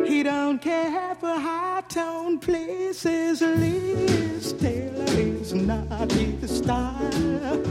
He 0.05 0.23
don't 0.23 0.61
care 0.61 1.15
for 1.15 1.33
high 1.33 1.70
tone 1.91 2.39
places. 2.39 3.41
Liz 3.41 4.53
Taylor 4.53 5.19
is 5.19 5.53
not 5.53 6.09
his 6.11 6.57
style. 6.59 7.61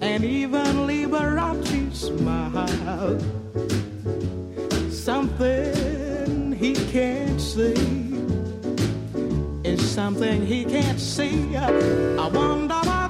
And 0.00 0.24
even 0.24 0.86
Liberace 0.86 1.92
smile. 1.92 3.18
Something 4.90 6.52
he 6.52 6.74
can't 6.92 7.40
see 7.40 7.74
is 9.64 9.80
something 9.90 10.46
he 10.46 10.64
can't 10.64 11.00
see. 11.00 11.56
I 11.56 12.28
wonder 12.28 13.01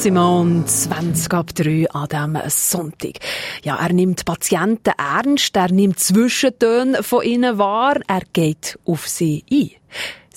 Nina 0.00 0.02
Simone, 0.02 0.64
20 0.64 1.34
ab 1.34 1.54
3 1.54 1.90
an 1.90 2.08
diesem 2.08 2.50
Sonntag. 2.50 3.18
Ja, 3.62 3.76
er 3.76 3.92
nimmt 3.92 4.24
Patienten 4.24 4.94
ernst, 4.96 5.54
er 5.54 5.70
nimmt 5.70 5.98
Zwischentöne 5.98 7.02
von 7.02 7.22
ihnen 7.22 7.58
wahr, 7.58 8.00
er 8.06 8.22
geht 8.32 8.78
auf 8.86 9.06
sie 9.06 9.44
ein. 9.52 9.70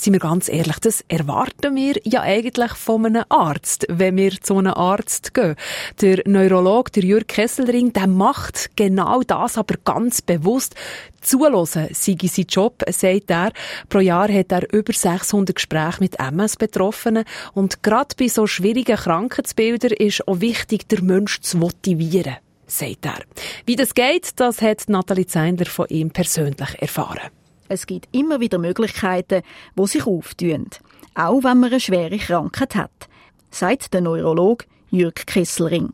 Seien 0.03 0.15
wir 0.15 0.19
ganz 0.19 0.49
ehrlich, 0.49 0.79
das 0.79 1.05
erwarten 1.07 1.77
wir 1.77 1.95
ja 2.03 2.23
eigentlich 2.23 2.73
von 2.73 3.05
einem 3.05 3.23
Arzt, 3.29 3.85
wenn 3.87 4.17
wir 4.17 4.31
zu 4.41 4.57
einem 4.57 4.73
Arzt 4.73 5.33
gehen. 5.33 5.55
Der 6.01 6.21
Neurolog, 6.25 6.91
der 6.91 7.05
Jürg 7.05 7.29
Kesselring, 7.29 7.93
der 7.93 8.07
macht 8.07 8.75
genau 8.75 9.21
das, 9.21 9.57
aber 9.57 9.75
ganz 9.85 10.21
bewusst. 10.21 10.75
Zuhören 11.21 11.65
sei 11.65 11.89
sein 11.93 12.45
Job, 12.49 12.83
sagt 12.89 13.31
er. 13.31 13.53
Pro 13.87 13.99
Jahr 13.99 14.29
hat 14.29 14.51
er 14.51 14.73
über 14.73 14.91
600 14.91 15.55
Gespräche 15.55 16.01
mit 16.01 16.19
MS-Betroffenen. 16.19 17.23
Und 17.53 17.81
gerade 17.81 18.13
bei 18.19 18.27
so 18.27 18.45
schwierigen 18.45 18.97
Krankheitsbildern 18.97 19.91
ist 19.91 20.27
auch 20.27 20.41
wichtig, 20.41 20.89
der 20.89 21.01
Mensch 21.01 21.39
zu 21.39 21.59
motivieren, 21.59 22.35
sagt 22.67 23.05
er. 23.05 23.21
Wie 23.65 23.77
das 23.77 23.93
geht, 23.93 24.31
das 24.35 24.61
hat 24.61 24.89
Nathalie 24.89 25.27
Zeindler 25.27 25.67
von 25.67 25.87
ihm 25.87 26.11
persönlich 26.11 26.81
erfahren. 26.81 27.31
Es 27.73 27.87
gibt 27.87 28.07
immer 28.15 28.39
wieder 28.39 28.59
Möglichkeiten, 28.59 29.41
wo 29.75 29.87
sich 29.87 30.05
auftun. 30.05 30.67
Auch 31.15 31.43
wenn 31.43 31.59
man 31.59 31.71
eine 31.71 31.79
schwere 31.79 32.19
Krankheit 32.19 32.75
hat, 32.75 33.09
sagt 33.49 33.95
der 33.95 34.01
Neurolog 34.01 34.65
Jürg 34.91 35.25
Kesselring. 35.25 35.91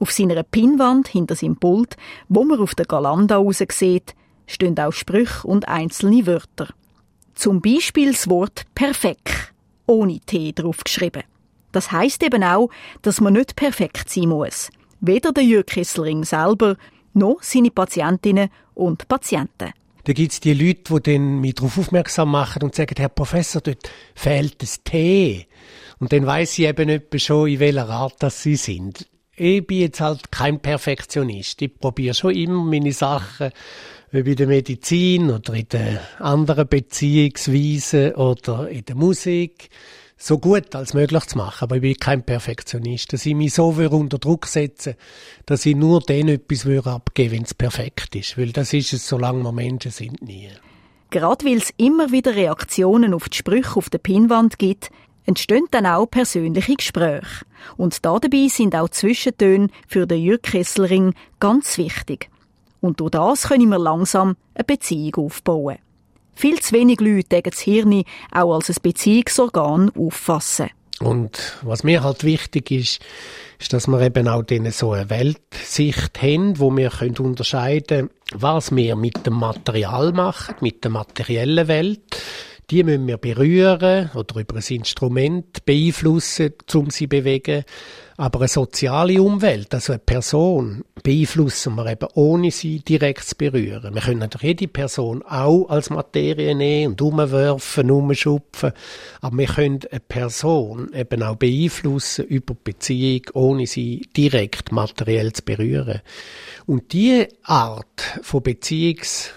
Auf 0.00 0.10
seiner 0.12 0.42
Pinnwand 0.42 1.08
hinter 1.08 1.34
seinem 1.34 1.56
Pult, 1.56 1.96
wo 2.28 2.44
man 2.44 2.60
auf 2.60 2.74
der 2.74 2.84
Galanda 2.84 3.38
raus 3.38 3.62
sieht, 3.72 4.14
stehen 4.46 4.78
auch 4.78 4.92
Sprüche 4.92 5.48
und 5.48 5.66
einzelne 5.66 6.26
Wörter. 6.26 6.68
Zum 7.34 7.62
Beispiel 7.62 8.12
das 8.12 8.28
Wort 8.28 8.66
perfekt, 8.74 9.54
ohne 9.86 10.20
T 10.20 10.52
draufgeschrieben. 10.52 11.22
Das 11.72 11.90
heißt 11.90 12.22
eben 12.22 12.44
auch, 12.44 12.68
dass 13.00 13.22
man 13.22 13.32
nicht 13.32 13.56
perfekt 13.56 14.10
sein 14.10 14.28
muss. 14.28 14.68
Weder 15.00 15.32
der 15.32 15.44
Jürg 15.44 15.68
Kesselring 15.68 16.24
selber, 16.24 16.76
noch 17.14 17.42
seine 17.42 17.70
Patientinnen 17.70 18.50
und 18.74 19.08
Patienten. 19.08 19.72
Da 20.04 20.12
gibt's 20.12 20.40
die 20.40 20.54
Leute, 20.54 20.94
die 20.94 21.12
dann 21.12 21.40
mich 21.40 21.54
darauf 21.54 21.78
aufmerksam 21.78 22.30
machen 22.30 22.62
und 22.62 22.74
sagen, 22.74 22.94
Herr 22.96 23.08
Professor, 23.08 23.60
dort 23.60 23.90
fehlt 24.14 24.62
das 24.62 24.82
T. 24.82 25.46
Und 25.98 26.12
dann 26.12 26.26
weiss 26.26 26.58
ich 26.58 26.66
eben 26.66 26.88
etwa 26.88 27.18
schon, 27.18 27.48
in 27.48 27.60
welcher 27.60 27.88
Art 27.88 28.14
das 28.20 28.42
sie 28.42 28.56
sind. 28.56 29.06
Ich 29.36 29.66
bin 29.66 29.80
jetzt 29.80 30.00
halt 30.00 30.32
kein 30.32 30.60
Perfektionist. 30.60 31.62
Ich 31.62 31.78
probiere 31.78 32.14
schon 32.14 32.34
immer 32.34 32.64
meine 32.64 32.92
Sachen, 32.92 33.50
ob 34.12 34.26
in 34.26 34.36
der 34.36 34.46
Medizin 34.46 35.30
oder 35.30 35.54
in 35.54 35.68
den 35.68 35.98
anderen 36.18 36.66
Beziehungsweisen 36.66 38.14
oder 38.14 38.68
in 38.68 38.84
der 38.84 38.96
Musik, 38.96 39.68
so 40.18 40.38
gut 40.38 40.74
als 40.74 40.94
möglich 40.94 41.24
zu 41.26 41.38
machen. 41.38 41.64
Aber 41.64 41.76
ich 41.76 41.82
bin 41.82 41.96
kein 41.96 42.22
Perfektionist. 42.22 43.12
Dass 43.12 43.24
ich 43.24 43.34
mich 43.34 43.54
so 43.54 43.68
unter 43.68 44.18
Druck 44.18 44.46
setze, 44.46 44.96
dass 45.46 45.64
ich 45.64 45.76
nur 45.76 46.00
denen 46.00 46.40
etwas 46.40 46.86
abgeben 46.86 47.32
wenn 47.32 47.42
es 47.44 47.54
perfekt 47.54 48.16
ist. 48.16 48.36
Weil 48.36 48.52
das 48.52 48.72
ist 48.72 48.92
es, 48.92 49.08
solange 49.08 49.42
wir 49.44 49.52
Menschen 49.52 49.92
sind, 49.92 50.20
nie. 50.20 50.50
Gerade 51.10 51.46
weil 51.46 51.56
es 51.56 51.72
immer 51.78 52.10
wieder 52.12 52.34
Reaktionen 52.34 53.14
auf 53.14 53.28
die 53.28 53.38
Sprüche 53.38 53.76
auf 53.76 53.88
der 53.88 53.98
Pinnwand 53.98 54.58
gibt, 54.58 54.90
entstehen 55.24 55.66
dann 55.70 55.86
auch 55.86 56.06
persönliche 56.06 56.74
Gespräche. 56.74 57.44
Und 57.76 58.04
dabei 58.04 58.48
sind 58.48 58.74
auch 58.74 58.88
Zwischentöne 58.88 59.68
für 59.86 60.06
den 60.06 60.22
Jürg 60.22 60.42
Kesselring 60.42 61.14
ganz 61.38 61.78
wichtig. 61.78 62.30
Und 62.80 63.00
durch 63.00 63.10
das 63.10 63.48
können 63.48 63.68
wir 63.68 63.78
langsam 63.78 64.36
eine 64.54 64.64
Beziehung 64.64 65.26
aufbauen. 65.26 65.78
Viel 66.38 66.60
zu 66.60 66.72
wenig 66.72 67.00
Leute 67.00 67.42
das 67.42 67.58
Hirn 67.58 68.04
auch 68.30 68.54
als 68.54 68.68
ein 68.70 68.76
Beziehungsorgan 68.80 69.90
auffassen. 69.98 70.68
Und 71.00 71.58
was 71.62 71.82
mir 71.82 72.04
halt 72.04 72.22
wichtig 72.22 72.70
ist, 72.70 73.00
ist, 73.58 73.72
dass 73.72 73.88
wir 73.88 74.00
eben 74.00 74.28
auch 74.28 74.44
denen 74.44 74.70
so 74.70 74.92
eine 74.92 75.10
Weltsicht 75.10 76.22
haben, 76.22 76.60
wo 76.60 76.70
wir 76.76 76.90
können 76.90 77.16
unterscheiden, 77.16 78.10
was 78.32 78.70
wir 78.70 78.94
mit 78.94 79.26
dem 79.26 79.34
Material 79.34 80.12
machen, 80.12 80.54
mit 80.60 80.84
der 80.84 80.92
materiellen 80.92 81.66
Welt. 81.66 82.22
Die 82.70 82.84
müssen 82.84 83.06
wir 83.06 83.16
berühren 83.16 84.10
oder 84.14 84.40
über 84.40 84.56
ein 84.56 84.62
Instrument 84.68 85.64
beeinflussen, 85.64 86.52
um 86.74 86.90
sie 86.90 87.04
zu 87.04 87.08
bewegen. 87.08 87.64
Aber 88.18 88.40
eine 88.40 88.48
soziale 88.48 89.22
Umwelt, 89.22 89.72
also 89.72 89.94
eine 89.94 90.00
Person, 90.00 90.84
beeinflussen 91.02 91.76
wir 91.76 91.86
eben 91.86 92.08
ohne 92.12 92.50
sie 92.50 92.80
direkt 92.80 93.24
zu 93.24 93.36
berühren. 93.36 93.94
Wir 93.94 94.02
können 94.02 94.18
natürlich 94.18 94.60
jede 94.60 94.68
Person 94.68 95.22
auch 95.22 95.70
als 95.70 95.88
Materie 95.88 96.54
nehmen 96.54 96.92
und 96.92 97.00
umwerfen, 97.00 97.90
umschupfen, 97.90 98.72
aber 99.22 99.38
wir 99.38 99.46
können 99.46 99.80
eine 99.90 100.00
Person 100.00 100.92
eben 100.92 101.22
auch 101.22 101.36
beeinflussen 101.36 102.26
über 102.26 102.52
die 102.52 102.72
Beziehung, 102.72 103.22
ohne 103.32 103.66
sie 103.66 104.06
direkt 104.14 104.72
materiell 104.72 105.32
zu 105.32 105.42
berühren. 105.42 106.02
Und 106.66 106.92
diese 106.92 107.28
Art 107.44 108.20
von 108.20 108.42
Beziehungs 108.42 109.32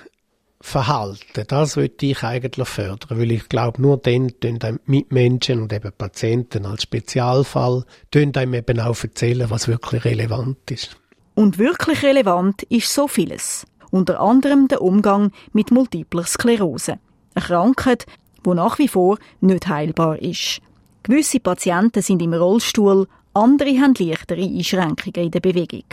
Verhalten, 0.62 1.44
das 1.48 1.76
würde 1.76 2.06
ich 2.06 2.24
eigentlich 2.24 2.68
fördern, 2.68 3.20
weil 3.20 3.32
ich 3.32 3.50
glaube, 3.50 3.82
nur 3.82 3.98
dann 3.98 4.32
tun 4.40 4.80
Mitmenschen 4.86 5.62
und 5.62 5.74
eben 5.74 5.92
Patienten 5.98 6.66
als 6.66 6.84
Spezialfall 6.84 7.84
einem 8.38 8.54
eben 8.54 8.80
auch 8.80 9.04
erzählen, 9.04 9.50
was 9.50 9.68
wirklich 9.68 10.06
relevant 10.06 10.70
ist. 10.70 10.96
Und 11.34 11.58
wirklich 11.58 12.04
relevant 12.04 12.64
ist 12.64 12.94
so 12.94 13.08
vieles. 13.08 13.66
Unter 13.90 14.20
anderem 14.20 14.68
der 14.68 14.82
Umgang 14.82 15.32
mit 15.52 15.72
multipler 15.72 16.24
Sklerose. 16.24 17.00
Eine 17.34 17.46
Krankheit, 17.46 18.06
die 18.46 18.54
nach 18.54 18.78
wie 18.80 18.88
vor 18.88 19.18
nicht 19.40 19.68
heilbar 19.68 20.20
ist. 20.20 20.62
Gewisse 21.04 21.40
Patienten 21.40 22.02
sind 22.02 22.22
im 22.22 22.34
Rollstuhl, 22.34 23.08
andere 23.34 23.80
haben 23.80 23.96
leichtere 23.98 24.44
Einschränkungen 24.44 25.26
in 25.26 25.32
der 25.32 25.40
Bewegung. 25.40 25.86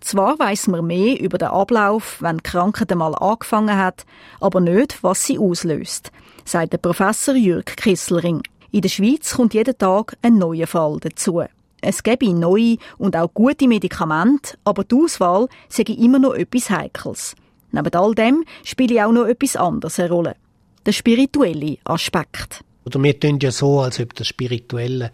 Zwar 0.00 0.38
weiss 0.38 0.66
man 0.66 0.86
mehr 0.86 1.20
über 1.20 1.38
den 1.38 1.48
Ablauf, 1.48 2.16
wenn 2.20 2.38
die 2.38 2.42
Krankheit 2.42 2.90
einmal 2.90 3.14
angefangen 3.14 3.76
hat, 3.76 4.06
aber 4.40 4.60
nicht, 4.60 5.02
was 5.02 5.24
sie 5.24 5.38
auslöst, 5.38 6.10
sagt 6.44 6.72
der 6.72 6.78
Professor 6.78 7.34
Jürg 7.34 7.76
Kisselring. 7.76 8.42
In 8.72 8.80
der 8.80 8.88
Schweiz 8.88 9.34
kommt 9.34 9.54
jeden 9.54 9.76
Tag 9.76 10.16
ein 10.22 10.38
neuer 10.38 10.66
Fall 10.66 10.98
dazu. 11.00 11.42
Es 11.82 12.02
gäbe 12.02 12.32
neue 12.32 12.76
und 12.98 13.16
auch 13.16 13.32
gute 13.32 13.68
Medikamente, 13.68 14.56
aber 14.64 14.84
die 14.84 14.94
Auswahl 14.94 15.48
sei 15.68 15.82
immer 15.82 16.18
noch 16.18 16.34
etwas 16.34 16.70
Heikles. 16.70 17.34
Neben 17.72 17.94
all 17.94 18.14
dem 18.14 18.44
spiele 18.64 19.06
auch 19.06 19.12
noch 19.12 19.26
etwas 19.26 19.56
anderes 19.56 19.98
eine 19.98 20.10
Rolle. 20.10 20.36
Der 20.86 20.92
spirituelle 20.92 21.78
Aspekt. 21.84 22.64
Oder 22.84 23.02
wir 23.02 23.18
tun 23.18 23.38
ja 23.40 23.50
so, 23.50 23.80
als 23.80 24.00
ob 24.00 24.14
das 24.14 24.26
Spirituelle 24.26 25.12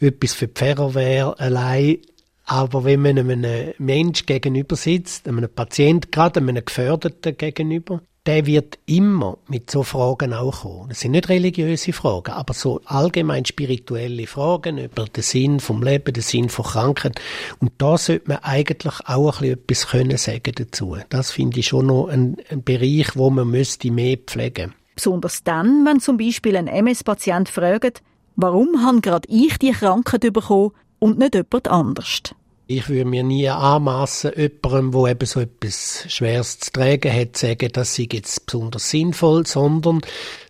etwas 0.00 0.34
für 0.34 0.46
die 0.46 0.54
Pfarrer 0.54 0.94
wäre, 0.94 1.38
allein 1.38 1.98
aber 2.46 2.84
wenn 2.84 3.02
man 3.02 3.18
einem 3.18 3.74
Mensch 3.78 4.24
gegenüber 4.24 4.76
sitzt, 4.76 5.28
einem 5.28 5.48
Patient, 5.52 6.12
gerade 6.12 6.40
einem 6.40 6.64
Geförderten 6.64 7.36
gegenüber, 7.36 8.00
der 8.24 8.46
wird 8.46 8.78
immer 8.86 9.38
mit 9.48 9.70
so 9.70 9.82
Fragen 9.82 10.32
auch 10.32 10.62
kommen. 10.62 10.88
Das 10.88 11.00
sind 11.00 11.12
nicht 11.12 11.28
religiöse 11.28 11.92
Fragen, 11.92 12.32
aber 12.32 12.54
so 12.54 12.80
allgemein 12.84 13.44
spirituelle 13.44 14.26
Fragen 14.26 14.78
über 14.78 15.04
den 15.06 15.22
Sinn 15.22 15.60
vom 15.60 15.82
Leben, 15.82 16.12
den 16.12 16.22
Sinn 16.22 16.48
von 16.48 16.64
Krankheit. 16.64 17.20
Und 17.60 17.72
da 17.78 17.98
sollte 17.98 18.28
man 18.28 18.38
eigentlich 18.42 18.94
auch 19.06 19.40
ein 19.40 19.40
bisschen 19.40 19.52
etwas 19.52 19.86
können 19.88 20.16
sagen 20.16 20.52
dazu. 20.56 20.96
Das 21.08 21.32
finde 21.32 21.60
ich 21.60 21.68
schon 21.68 21.86
noch 21.86 22.08
ein, 22.08 22.36
ein 22.50 22.62
Bereich, 22.62 23.14
wo 23.14 23.30
man 23.30 23.48
müsste 23.48 23.90
mehr 23.90 24.18
pflegen. 24.18 24.74
Besonders 24.94 25.44
dann, 25.44 25.84
wenn 25.84 26.00
zum 26.00 26.16
Beispiel 26.16 26.56
ein 26.56 26.68
MS-Patient 26.68 27.48
fragt, 27.48 28.02
warum 28.34 28.84
habe 28.84 29.00
gerade 29.00 29.28
ich 29.28 29.58
die 29.58 29.72
Krankheit 29.72 30.32
bekommen 30.32 30.72
und 30.98 31.18
nicht 31.18 31.34
jemand 31.34 31.68
anders. 31.68 32.22
Ich 32.68 32.88
würde 32.88 33.04
mir 33.04 33.22
nie 33.22 33.48
anmassen, 33.48 34.32
jemandem, 34.34 34.90
der 34.90 35.12
eben 35.12 35.26
so 35.26 35.38
etwas 35.38 36.04
Schweres 36.08 36.58
zu 36.58 36.72
tragen 36.72 37.12
hat, 37.12 37.36
sagen, 37.36 37.70
das 37.72 37.94
sei 37.94 38.08
jetzt 38.10 38.44
besonders 38.44 38.90
sinnvoll, 38.90 39.46
sondern 39.46 40.00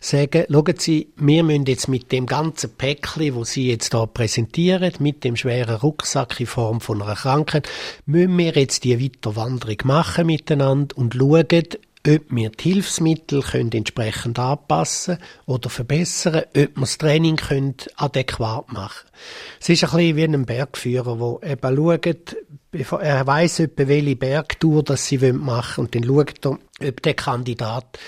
sagen, 0.01 0.45
schauen 0.49 0.75
Sie, 0.79 1.09
wir 1.15 1.43
müssen 1.43 1.67
jetzt 1.67 1.87
mit 1.87 2.11
dem 2.11 2.25
ganzen 2.25 2.71
Päckchen, 2.71 3.35
wo 3.35 3.43
Sie 3.43 3.69
jetzt 3.69 3.93
da 3.93 4.07
präsentieren, 4.07 4.93
mit 4.97 5.23
dem 5.23 5.35
schweren 5.35 5.75
Rucksack 5.75 6.39
in 6.39 6.47
Form 6.47 6.81
von 6.81 7.03
einer 7.03 7.13
Krankheit, 7.13 7.69
müssen 8.07 8.35
wir 8.35 8.53
jetzt 8.53 8.83
die 8.83 8.99
Weiterwanderung 8.99 9.77
machen 9.83 10.25
miteinander 10.25 10.97
und 10.97 11.13
schauen, 11.13 11.45
ob 12.07 12.21
wir 12.29 12.49
die 12.49 12.73
Hilfsmittel 12.73 13.41
können 13.41 13.71
entsprechend 13.71 14.39
anpassen 14.39 15.17
oder 15.45 15.69
verbessern, 15.69 16.43
ob 16.49 16.55
wir 16.55 16.69
das 16.75 16.97
Training 16.97 17.35
können 17.35 17.75
adäquat 17.95 18.71
machen 18.71 19.09
Es 19.59 19.69
ist 19.69 19.83
ein 19.83 19.89
bisschen 19.89 20.15
wie 20.15 20.23
ein 20.23 20.45
Bergführer, 20.45 21.39
der 21.41 21.51
eben 21.51 21.75
schaut, 21.75 23.01
er 23.01 23.27
weiss 23.27 23.59
etwa, 23.59 23.87
welche 23.87 24.15
Bergtour 24.15 24.83
das 24.83 25.07
sie 25.07 25.17
machen 25.33 25.77
wollen, 25.77 25.85
und 25.85 25.95
dann 25.95 26.03
schaut 26.03 26.45
er, 26.45 26.87
ob 26.89 27.01
der 27.01 27.13
Kandidat 27.13 27.99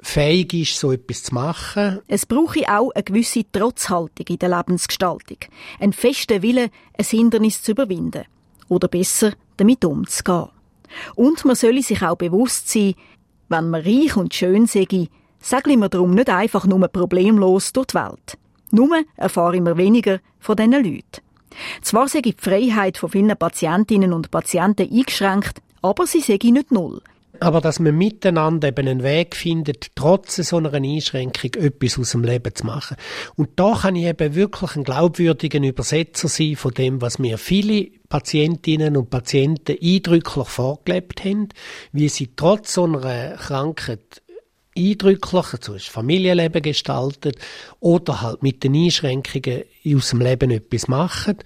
fähig 0.00 0.54
ist, 0.54 0.78
so 0.78 0.92
etwas 0.92 1.24
zu 1.24 1.34
machen. 1.34 2.00
Es 2.06 2.26
brauche 2.26 2.60
auch 2.68 2.90
eine 2.90 3.02
gewisse 3.02 3.50
Trotzhaltung 3.50 4.26
in 4.28 4.38
der 4.38 4.50
Lebensgestaltung. 4.50 5.38
Ein 5.80 5.92
fester 5.92 6.42
Wille, 6.42 6.70
ein 6.96 7.04
Hindernis 7.04 7.62
zu 7.62 7.72
überwinden. 7.72 8.24
Oder 8.68 8.88
besser, 8.88 9.32
damit 9.56 9.84
umzugehen. 9.84 10.48
Und 11.14 11.44
man 11.44 11.56
solle 11.56 11.82
sich 11.82 12.02
auch 12.02 12.16
bewusst 12.16 12.68
sein, 12.68 12.94
wenn 13.48 13.70
man 13.70 13.82
reich 13.82 14.16
und 14.16 14.34
schön 14.34 14.66
sei, 14.66 15.08
sagen 15.40 15.80
wir 15.80 15.88
darum 15.88 16.14
nicht 16.14 16.28
einfach 16.28 16.66
nur 16.66 16.86
problemlos 16.88 17.72
durch 17.72 17.86
die 17.88 17.94
Welt. 17.94 18.38
Nur 18.70 19.02
erfahren 19.16 19.64
wir 19.64 19.76
weniger 19.76 20.20
von 20.38 20.56
diesen 20.56 20.72
Leuten. 20.72 21.22
Zwar 21.82 22.08
sei 22.08 22.20
die 22.20 22.36
Freiheit 22.38 22.98
von 22.98 23.10
vielen 23.10 23.36
Patientinnen 23.36 24.12
und 24.12 24.30
Patienten 24.30 24.88
eingeschränkt, 24.92 25.62
aber 25.82 26.06
sie 26.06 26.20
sei 26.20 26.38
nicht 26.42 26.70
null. 26.70 27.00
Aber 27.40 27.60
dass 27.60 27.78
man 27.78 27.96
miteinander 27.96 28.68
eben 28.68 28.88
einen 28.88 29.02
Weg 29.02 29.36
findet, 29.36 29.94
trotz 29.94 30.36
so 30.36 30.56
einer 30.56 30.72
Einschränkung 30.72 31.54
etwas 31.54 31.98
aus 31.98 32.10
dem 32.10 32.24
Leben 32.24 32.54
zu 32.54 32.66
machen. 32.66 32.96
Und 33.36 33.50
da 33.56 33.78
kann 33.80 33.96
ich 33.96 34.06
eben 34.06 34.34
wirklich 34.34 34.76
ein 34.76 34.84
glaubwürdiger 34.84 35.60
Übersetzer 35.60 36.28
sein 36.28 36.56
von 36.56 36.72
dem, 36.72 37.00
was 37.00 37.18
mir 37.18 37.38
viele 37.38 37.90
Patientinnen 38.08 38.96
und 38.96 39.10
Patienten 39.10 39.76
eindrücklich 39.80 40.48
vorgelebt 40.48 41.24
haben, 41.24 41.48
wie 41.92 42.08
sie 42.08 42.30
trotz 42.34 42.74
so 42.74 42.84
einer 42.84 43.36
Krankheit 43.36 44.22
eindrücklich, 44.76 45.52
also 45.52 45.74
das 45.74 45.84
Familienleben 45.84 46.62
gestaltet 46.62 47.36
oder 47.80 48.22
halt 48.22 48.42
mit 48.42 48.62
den 48.64 48.74
Einschränkungen 48.74 49.64
aus 49.94 50.10
dem 50.10 50.20
Leben 50.20 50.50
etwas 50.50 50.88
machen. 50.88 51.38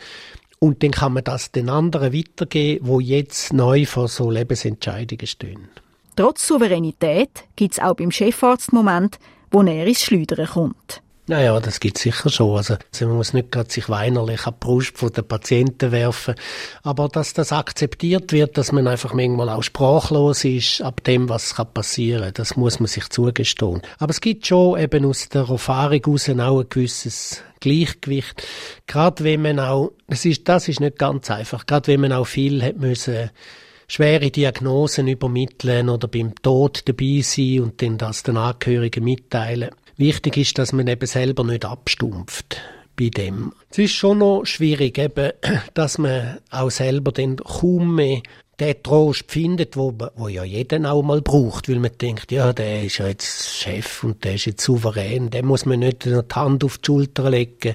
Und 0.59 0.83
dann 0.83 0.93
kann 0.93 1.15
man 1.15 1.25
das 1.25 1.51
den 1.51 1.69
anderen 1.69 2.13
weitergeben, 2.13 2.87
wo 2.87 3.01
jetzt 3.01 3.53
neu 3.53 3.85
vor 3.85 4.07
so 4.07 4.31
Lebensentscheidungen 4.31 5.27
stehen. 5.27 5.69
Trotz 6.23 6.47
Souveränität 6.47 7.47
gibt 7.57 7.75
es 7.75 7.81
auch 7.81 7.97
beim 7.97 8.13
Chefarzt 8.13 8.73
Moment, 8.73 9.19
wo 9.51 9.61
er 9.63 9.85
ins 9.89 10.03
Schleudern 10.05 10.47
kommt. 10.47 11.03
Naja, 11.27 11.59
das 11.59 11.81
gibt 11.81 11.99
sicher 11.99 12.31
schon. 12.31 12.59
Also, 12.59 12.77
man 13.01 13.17
muss 13.17 13.33
nicht 13.33 13.51
gerade 13.51 13.73
sich 13.73 13.89
weinerlich 13.89 14.47
an 14.47 14.55
die 14.55 14.65
Brust 14.65 15.03
den 15.03 15.27
Patienten 15.27 15.91
werfen. 15.91 16.37
Aber 16.85 17.09
dass 17.09 17.33
das 17.33 17.51
akzeptiert 17.51 18.31
wird, 18.31 18.57
dass 18.57 18.71
man 18.71 18.87
einfach 18.87 19.15
manchmal 19.15 19.49
auch 19.49 19.65
sprachlos 19.65 20.45
ist 20.45 20.81
ab 20.81 21.03
dem, 21.03 21.29
was 21.29 21.57
passieren 21.75 22.23
kann, 22.23 22.35
das 22.35 22.55
muss 22.55 22.79
man 22.79 22.87
sich 22.87 23.09
zugestehen. 23.09 23.83
Aber 23.99 24.11
es 24.11 24.21
gibt 24.21 24.47
schon 24.47 24.79
eben 24.79 25.05
aus 25.05 25.29
der 25.29 25.49
Erfahrung 25.49 26.03
heraus 26.05 26.29
auch 26.29 26.61
ein 26.61 26.69
gewisses 26.69 27.43
Gleichgewicht. 27.59 28.47
Gerade 28.87 29.25
wenn 29.25 29.43
man 29.43 29.59
auch, 29.59 29.91
das 30.07 30.25
ist, 30.25 30.49
das 30.49 30.69
ist 30.69 30.79
nicht 30.79 31.01
ganz 31.01 31.33
einfach, 31.33 31.67
gerade 31.67 31.89
wenn 31.89 32.03
man 32.03 32.13
auch 32.13 32.29
viel 32.29 32.63
hat 32.63 32.77
müssen, 32.77 33.31
schwere 33.93 34.31
Diagnosen 34.31 35.07
übermitteln 35.07 35.91
oder 35.91 36.09
beim 36.09 36.35
Tod 36.37 36.89
dabei 36.89 37.21
sein 37.23 37.61
und 37.61 37.83
dann 37.83 37.99
das 37.99 38.23
den 38.23 38.39
Angehörigen 38.39 39.05
mitteilen. 39.05 39.69
Wichtig 39.99 40.39
ist, 40.39 40.57
dass 40.57 40.73
man 40.73 40.87
eben 40.87 41.07
selber 41.07 41.45
nicht 41.45 41.67
abstumpft 41.67 42.57
bei 42.99 43.11
dem. 43.11 43.53
Es 43.71 43.77
ist 43.77 43.93
schon 43.93 44.19
noch 44.19 44.47
schwierig, 44.47 44.97
eben, 44.97 45.33
dass 45.75 45.99
man 45.99 46.39
auch 46.51 46.71
selber 46.71 47.13
dann 47.13 47.37
kaum 47.37 47.97
mehr 47.97 48.23
den 48.59 48.83
Trost 48.83 49.25
findet, 49.31 49.77
wo, 49.77 49.93
wo 50.15 50.29
ja 50.29 50.45
jeder 50.45 50.91
auch 50.91 51.03
mal 51.03 51.21
braucht, 51.21 51.69
weil 51.69 51.79
man 51.79 51.91
denkt, 52.01 52.33
ja, 52.33 52.53
der 52.55 52.85
ist 52.85 52.99
ja 52.99 53.09
jetzt 53.09 53.51
Chef 53.51 54.05
und 54.05 54.25
der 54.25 54.35
ist 54.35 54.47
jetzt 54.47 54.65
souverän, 54.65 55.29
dem 55.29 55.47
muss 55.47 55.67
man 55.67 55.81
nicht 55.81 56.07
die 56.07 56.19
Hand 56.35 56.65
auf 56.65 56.79
die 56.79 56.87
Schulter 56.87 57.29
legen. 57.29 57.75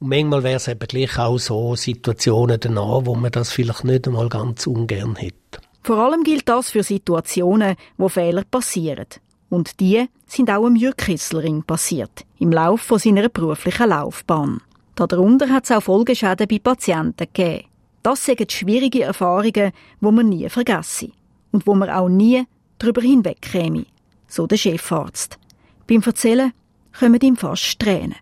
Und 0.00 0.08
manchmal 0.08 0.44
wäre 0.44 0.56
es 0.56 0.68
eben 0.68 0.86
gleich 0.86 1.18
auch 1.18 1.38
so 1.38 1.74
Situationen 1.74 2.60
danach, 2.60 3.00
wo 3.04 3.14
man 3.14 3.32
das 3.32 3.52
vielleicht 3.52 3.84
nicht 3.84 4.06
einmal 4.06 4.28
ganz 4.28 4.66
ungern 4.66 5.16
hätte. 5.16 5.60
Vor 5.82 5.98
allem 5.98 6.22
gilt 6.22 6.48
das 6.48 6.70
für 6.70 6.82
Situationen, 6.82 7.76
wo 7.96 8.08
Fehler 8.08 8.44
passieren. 8.48 9.06
Und 9.48 9.80
die 9.80 10.06
sind 10.26 10.50
auch 10.50 10.66
im 10.66 10.76
Jürg 10.76 10.98
Kisselring 10.98 11.62
passiert, 11.62 12.24
im 12.38 12.52
Lauf 12.52 12.82
von 12.82 12.98
seiner 12.98 13.28
beruflichen 13.28 13.88
Laufbahn. 13.88 14.60
Darunter 14.94 15.48
hat 15.48 15.64
es 15.64 15.70
auch 15.70 15.82
Folgeschäden 15.82 16.46
bei 16.48 16.58
Patienten 16.58 17.26
gegeben. 17.32 17.64
Das 18.02 18.24
sind 18.24 18.52
schwierige 18.52 19.04
Erfahrungen, 19.04 19.72
wo 20.00 20.10
man 20.10 20.28
nie 20.28 20.48
vergessen 20.48 21.12
und 21.52 21.66
wo 21.66 21.74
man 21.74 21.90
auch 21.90 22.08
nie 22.08 22.44
darüber 22.78 23.00
hinwegkäme, 23.00 23.86
so 24.26 24.46
der 24.46 24.56
Chefarzt. 24.56 25.38
Beim 25.86 26.02
Erzählen 26.02 26.52
kommen 26.98 27.20
ihm 27.20 27.36
fast 27.36 27.78
Tränen. 27.78 28.16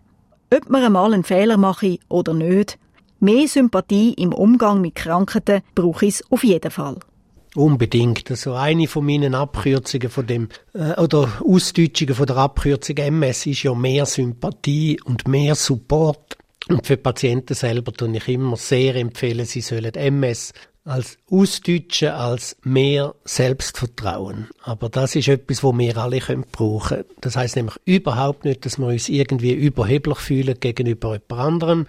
Ob 0.53 0.69
man 0.69 0.83
einmal 0.83 1.13
einen 1.13 1.23
Fehler 1.23 1.57
mache 1.57 1.99
oder 2.09 2.33
nicht. 2.33 2.77
Mehr 3.19 3.47
Sympathie 3.47 4.13
im 4.13 4.33
Umgang 4.33 4.81
mit 4.81 4.95
Krankheiten 4.95 5.61
brauche 5.73 6.05
ich 6.05 6.21
auf 6.29 6.43
jeden 6.43 6.71
Fall. 6.71 6.97
Unbedingt. 7.55 8.29
Also 8.29 8.53
eine 8.53 8.87
von 8.87 9.05
meinen 9.05 9.33
Abkürzungen 9.33 10.09
von 10.09 10.27
dem, 10.27 10.49
äh, 10.73 10.99
oder 11.01 11.41
Ausdeutschungen 11.43 12.13
von 12.13 12.27
der 12.27 12.37
Abkürzung 12.37 12.97
MS 12.97 13.47
ist 13.47 13.63
ja 13.63 13.73
mehr 13.73 14.05
Sympathie 14.05 14.99
und 15.03 15.27
mehr 15.27 15.55
Support. 15.55 16.37
Und 16.69 16.85
für 16.85 16.97
Patienten 16.97 17.55
selber 17.55 17.93
tue 17.93 18.15
ich 18.15 18.27
immer 18.27 18.57
sehr 18.57 18.95
empfehlen, 18.95 19.45
sie 19.45 19.61
sollen 19.61 19.95
MS 19.95 20.53
als 20.87 21.17
Ausdeutschen 21.29 22.09
als 22.09 22.55
mehr 22.63 23.13
Selbstvertrauen. 23.25 24.47
Aber 24.63 24.89
das 24.89 25.15
ist 25.15 25.27
etwas, 25.27 25.63
wo 25.63 25.77
wir 25.77 25.97
alle 25.97 26.19
können 26.19 26.45
brauchen. 26.51 27.03
Das 27.21 27.35
heißt 27.35 27.57
nämlich 27.57 27.75
überhaupt 27.85 28.45
nicht, 28.45 28.65
dass 28.65 28.77
wir 28.77 28.87
uns 28.87 29.09
irgendwie 29.09 29.53
überheblich 29.53 30.17
fühlen 30.17 30.59
gegenüber 30.59 31.13
jemand 31.13 31.47
anderem, 31.47 31.87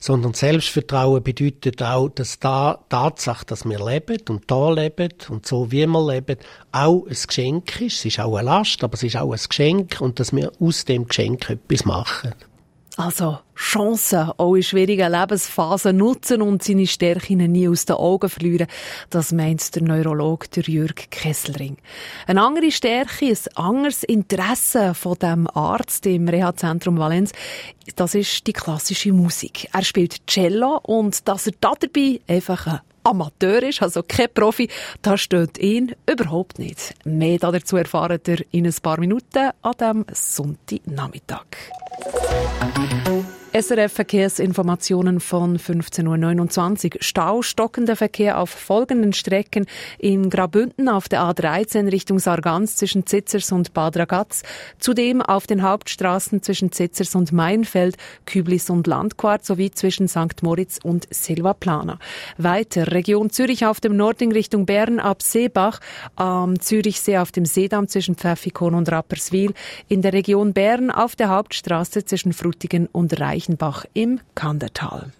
sondern 0.00 0.34
Selbstvertrauen 0.34 1.22
bedeutet 1.22 1.82
auch, 1.82 2.08
dass 2.08 2.38
da 2.38 2.84
Tatsache, 2.88 3.46
dass 3.46 3.64
wir 3.64 3.84
leben 3.84 4.18
und 4.28 4.50
da 4.50 4.70
leben 4.70 5.10
und 5.28 5.46
so 5.46 5.70
wie 5.70 5.86
wir 5.86 6.12
leben, 6.12 6.36
auch 6.72 7.06
ein 7.06 7.16
Geschenk 7.26 7.80
ist. 7.80 8.00
Es 8.00 8.04
ist 8.06 8.20
auch 8.20 8.36
eine 8.36 8.46
Last, 8.46 8.82
aber 8.82 8.94
es 8.94 9.02
ist 9.02 9.16
auch 9.16 9.32
ein 9.32 9.40
Geschenk 9.48 10.00
und 10.00 10.18
dass 10.18 10.34
wir 10.34 10.50
aus 10.60 10.84
dem 10.84 11.06
Geschenk 11.06 11.50
etwas 11.50 11.84
machen. 11.84 12.34
Also 12.96 13.38
Chancen 13.54 14.32
auch 14.36 14.56
in 14.56 14.62
schwierigen 14.62 15.12
Lebensphasen 15.12 15.96
nutzen 15.96 16.42
und 16.42 16.62
seine 16.62 16.86
Stärken 16.86 17.38
nie 17.38 17.68
aus 17.68 17.84
den 17.84 17.96
Augen 17.96 18.28
verlieren, 18.28 18.66
das 19.10 19.32
meint 19.32 19.74
der 19.74 19.82
Neurologe 19.82 20.48
der 20.48 20.64
Jürg 20.64 21.10
Kesselring. 21.10 21.76
Eine 22.26 22.42
andere 22.42 22.72
Stärke, 22.72 23.26
ein 23.26 23.38
anderes 23.54 24.02
Interesse 24.02 24.94
von 24.94 25.16
dem 25.18 25.46
Arzt 25.54 26.04
im 26.06 26.28
Reha-Zentrum 26.28 26.98
Valenz, 26.98 27.32
das 27.94 28.14
ist 28.14 28.46
die 28.46 28.52
klassische 28.52 29.12
Musik. 29.12 29.68
Er 29.72 29.84
spielt 29.84 30.26
Cello 30.26 30.78
und 30.82 31.28
dass 31.28 31.46
er 31.46 31.52
da 31.60 31.74
dabei 31.78 32.20
einfach 32.26 32.66
ein 32.66 32.80
Amateur 33.04 33.62
ist, 33.62 33.82
also 33.82 34.02
kein 34.02 34.28
Profi, 34.32 34.68
das 35.02 35.20
steht 35.20 35.58
ihn 35.58 35.94
überhaupt 36.06 36.58
nicht. 36.58 36.94
Mehr 37.04 37.38
dazu 37.38 37.76
erfahren 37.76 38.20
ihr 38.26 38.44
in 38.50 38.66
ein 38.66 38.74
paar 38.82 39.00
Minuten 39.00 39.50
an 39.62 39.72
diesem 39.78 40.04
Sonntagnachmittag. 40.12 41.46
SRF 43.52 43.92
Verkehrsinformationen 43.92 45.18
von 45.18 45.58
15.29 45.58 46.84
Uhr. 46.84 46.98
Stau, 47.00 47.42
stockender 47.42 47.96
Verkehr 47.96 48.38
auf 48.38 48.48
folgenden 48.48 49.12
Strecken 49.12 49.66
in 49.98 50.30
Grabünden 50.30 50.88
auf 50.88 51.08
der 51.08 51.22
A13 51.22 51.90
Richtung 51.90 52.20
Sargans 52.20 52.76
zwischen 52.76 53.06
Zitzers 53.06 53.50
und 53.50 53.74
Bad 53.74 53.96
Ragaz. 53.96 54.44
Zudem 54.78 55.20
auf 55.20 55.48
den 55.48 55.64
Hauptstraßen 55.64 56.44
zwischen 56.44 56.70
Zitzers 56.70 57.16
und 57.16 57.32
Mainfeld, 57.32 57.96
Küblis 58.24 58.70
und 58.70 58.86
Landquart 58.86 59.44
sowie 59.44 59.72
zwischen 59.72 60.06
St. 60.06 60.44
Moritz 60.44 60.78
und 60.80 61.08
Silvaplana. 61.12 61.98
Weiter 62.38 62.92
Region 62.92 63.30
Zürich 63.30 63.66
auf 63.66 63.80
dem 63.80 63.96
Nording 63.96 64.30
Richtung 64.30 64.64
Bern 64.64 65.00
ab 65.00 65.22
Seebach, 65.22 65.80
am 66.14 66.60
Zürichsee 66.60 67.18
auf 67.18 67.32
dem 67.32 67.46
Seedamm 67.46 67.88
zwischen 67.88 68.14
Pfäffikon 68.14 68.74
und 68.74 68.92
Rapperswil, 68.92 69.54
in 69.88 70.02
der 70.02 70.12
Region 70.12 70.52
Bern 70.52 70.92
auf 70.92 71.16
der 71.16 71.30
Hauptstraße 71.30 72.04
zwischen 72.04 72.32
Frutigen 72.32 72.86
und 72.92 73.18
Reich 73.18 73.39
Reichenbach 73.40 73.86
im 73.94 74.20
Kandertal. 74.34 75.12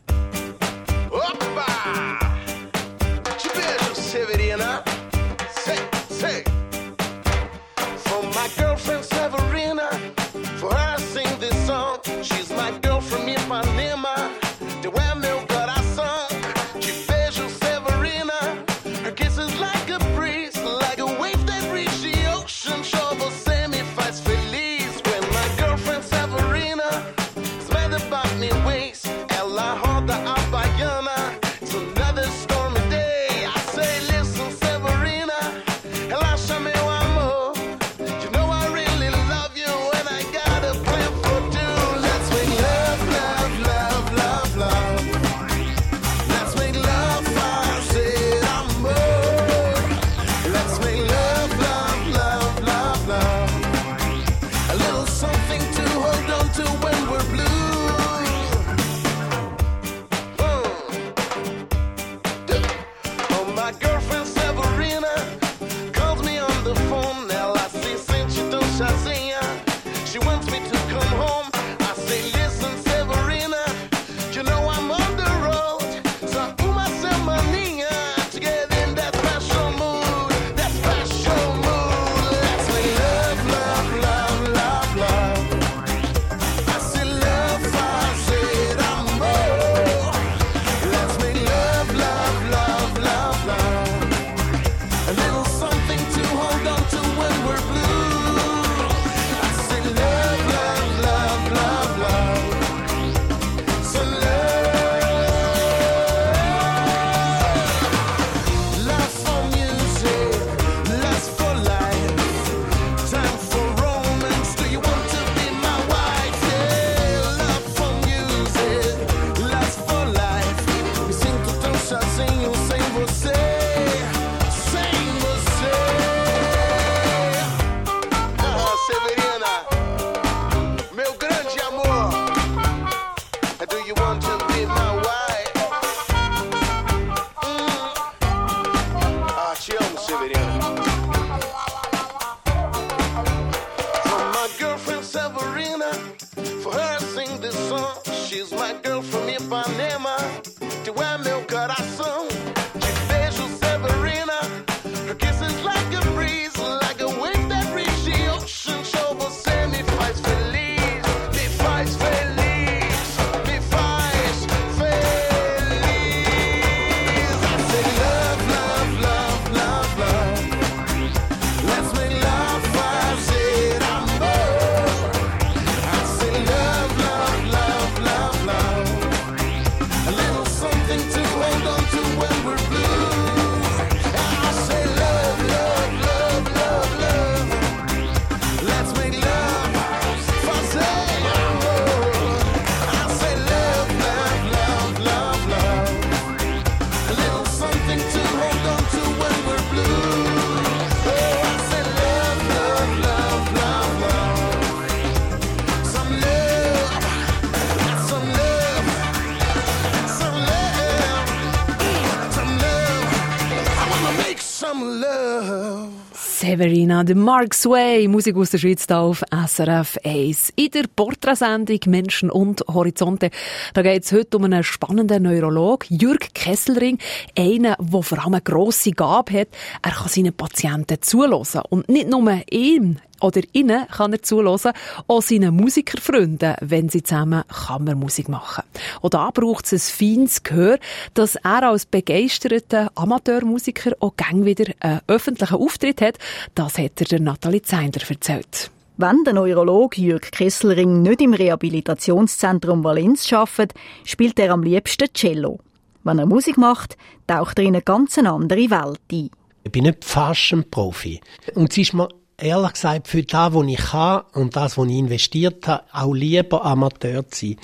Severina, 216.60 217.04
der 217.04 217.16
Mark 217.16 217.54
Sway, 217.54 218.06
Musik 218.06 218.36
aus 218.36 218.50
der 218.50 218.58
Schweiz 218.58 218.84
hier 218.86 218.98
auf 218.98 219.22
SRF 219.46 219.98
1. 220.04 220.52
In 220.56 220.70
der 220.70 220.84
Porträtsendung 220.94 221.78
Menschen 221.86 222.30
und 222.30 222.62
Horizonte, 222.68 223.30
da 223.74 223.82
geht 223.82 224.04
es 224.04 224.12
heute 224.12 224.36
um 224.36 224.44
einen 224.44 224.62
spannenden 224.62 225.22
Neurolog, 225.22 225.86
Jürg 225.88 226.34
Kesselring, 226.34 226.98
einen, 227.36 227.74
der 227.78 228.02
vor 228.02 228.18
allem 228.18 228.34
eine 228.34 228.42
grosse 228.42 228.90
Gabe 228.90 229.40
hat. 229.40 229.48
Er 229.82 229.92
kann 229.92 230.08
seinen 230.08 230.34
Patienten 230.34 231.00
zulassen 231.00 231.62
und 231.70 231.88
nicht 231.88 232.08
nur 232.08 232.30
ihm, 232.50 232.98
oder 233.20 233.40
innen 233.52 233.86
kann 233.88 234.12
er 234.12 234.22
zulassen, 234.22 234.72
auch 235.06 235.22
seinen 235.22 235.54
Musikerfreunden, 235.54 236.56
wenn 236.60 236.88
sie 236.88 237.02
zusammen 237.02 237.44
Kammermusik 237.48 238.28
machen. 238.28 238.64
Und 239.00 239.14
da 239.14 239.30
braucht 239.30 239.72
es 239.72 239.72
ein 239.72 239.78
feines 239.98 240.42
Gehör, 240.42 240.78
dass 241.14 241.36
er 241.36 241.68
als 241.68 241.86
begeisterter 241.86 242.90
Amateurmusiker 242.94 243.92
auch 244.00 244.16
gern 244.16 244.44
wieder 244.44 244.72
einen 244.80 245.00
öffentlichen 245.06 245.56
Auftritt 245.56 246.00
hat. 246.00 246.18
Das 246.54 246.78
hat 246.78 247.00
er 247.00 247.06
der 247.06 247.20
Nathalie 247.20 247.62
Zeindler 247.62 248.08
erzählt. 248.08 248.70
Wenn 249.02 249.24
der 249.24 249.32
Neurologe 249.32 249.98
Jürg 249.98 250.30
Kesselring 250.30 251.00
nicht 251.00 251.22
im 251.22 251.32
Rehabilitationszentrum 251.32 252.84
Valenz 252.84 253.32
arbeitet, 253.32 253.72
spielt 254.04 254.38
er 254.38 254.52
am 254.52 254.62
liebsten 254.62 255.08
Cello. 255.14 255.58
Wenn 256.04 256.18
er 256.18 256.26
Musik 256.26 256.58
macht, 256.58 256.98
taucht 257.26 257.58
er 257.58 257.64
in 257.64 257.76
eine 257.76 257.82
ganz 257.82 258.18
andere 258.18 258.68
Welt 258.70 259.00
ein. 259.10 259.30
Ich 259.64 259.72
bin 259.72 259.84
nicht 259.84 260.04
fast 260.04 260.52
ein 260.52 260.70
Profi. 260.70 261.18
Und 261.54 261.72
es 261.72 261.78
ist 261.78 261.94
mir 261.94 262.08
ehrlich 262.42 262.72
gesagt, 262.72 263.08
für 263.08 263.22
das, 263.22 263.54
was 263.54 263.66
ich 263.66 263.78
kann 263.78 264.22
und 264.34 264.56
das, 264.56 264.76
was 264.76 264.88
ich 264.88 264.96
investiert 264.96 265.66
habe, 265.66 265.84
auch 265.92 266.12
lieber 266.12 266.64
Amateur 266.64 267.28
zu 267.28 267.46
sein. 267.46 267.56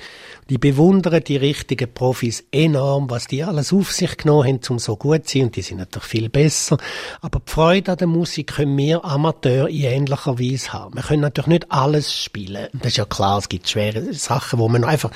Die 0.49 0.57
bewundern 0.57 1.23
die 1.23 1.37
richtigen 1.37 1.93
Profis 1.93 2.43
enorm, 2.51 3.09
was 3.09 3.27
die 3.27 3.43
alles 3.43 3.73
auf 3.73 3.91
sich 3.91 4.17
genommen 4.17 4.47
haben, 4.47 4.59
um 4.69 4.79
so 4.79 4.95
gut 4.95 5.27
zu 5.27 5.37
sein. 5.37 5.47
Und 5.47 5.55
die 5.55 5.61
sind 5.61 5.77
natürlich 5.77 6.07
viel 6.07 6.29
besser. 6.29 6.77
Aber 7.21 7.39
die 7.39 7.51
Freude 7.51 7.91
an 7.91 7.97
der 7.97 8.07
Musik 8.07 8.55
können 8.55 8.77
wir 8.77 9.03
Amateur 9.03 9.67
in 9.67 9.83
ähnlicher 9.83 10.39
Weise 10.39 10.73
haben. 10.73 10.95
Wir 10.95 11.03
können 11.03 11.21
natürlich 11.21 11.47
nicht 11.47 11.71
alles 11.71 12.13
spielen. 12.13 12.67
Das 12.73 12.91
ist 12.91 12.97
ja 12.97 13.05
klar, 13.05 13.39
es 13.39 13.49
gibt 13.49 13.67
schwere 13.67 14.13
Sachen, 14.13 14.59
wo 14.59 14.69
man 14.69 14.83
einfach 14.83 15.11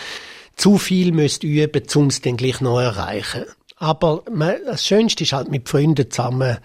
zu 0.56 0.78
viel 0.78 1.12
müsst 1.12 1.44
üben, 1.44 1.84
um 1.96 2.08
es 2.08 2.22
dann 2.22 2.38
gleich 2.38 2.62
noch 2.62 2.80
erreichen. 2.80 3.46
Aber 3.78 4.24
das 4.66 4.86
Schönste 4.86 5.24
ist 5.24 5.34
halt 5.34 5.50
mit 5.50 5.68
Freunden 5.68 6.12
zusammen 6.12 6.58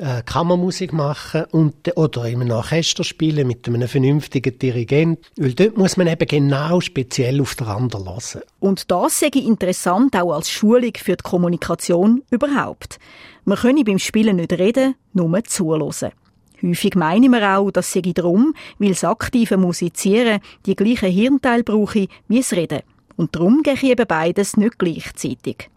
äh, 0.00 0.22
Kammermusik 0.24 0.92
machen 0.92 1.44
und, 1.50 1.96
oder 1.96 2.24
in 2.24 2.40
einem 2.40 2.50
Orchester 2.52 3.04
spielen 3.04 3.46
mit 3.46 3.68
einem 3.68 3.86
vernünftigen 3.86 4.58
Dirigent. 4.58 5.18
Weil 5.36 5.52
dort 5.52 5.76
muss 5.76 5.96
man 5.96 6.06
eben 6.06 6.26
genau 6.26 6.80
speziell 6.80 7.40
auf 7.40 7.54
den. 7.54 7.66
Und 8.60 8.90
das 8.90 9.22
ich 9.22 9.36
interessant 9.36 10.16
auch 10.16 10.32
als 10.32 10.50
Schulung 10.50 10.92
für 10.96 11.16
die 11.16 11.22
Kommunikation 11.22 12.22
überhaupt. 12.30 12.98
Man 13.44 13.58
könne 13.58 13.84
beim 13.84 13.98
Spielen 13.98 14.36
nicht 14.36 14.52
reden, 14.52 14.94
nur 15.12 15.44
zuhören. 15.44 16.12
Häufig 16.62 16.94
meinen 16.94 17.30
wir 17.32 17.58
auch, 17.58 17.70
das 17.70 17.92
sei 17.92 18.00
darum, 18.00 18.54
weil 18.78 18.90
das 18.90 19.04
aktive 19.04 19.56
Musizieren 19.56 20.40
die 20.66 20.76
gleichen 20.76 21.10
Hirnteile 21.10 21.64
brauche 21.64 22.06
wie 22.28 22.38
das 22.38 22.52
Reden. 22.52 22.80
Und 23.16 23.34
darum 23.34 23.62
gehe 23.62 23.74
ich 23.74 23.84
eben 23.84 24.06
beides 24.06 24.56
nicht 24.56 24.78
gleichzeitig. 24.78 25.70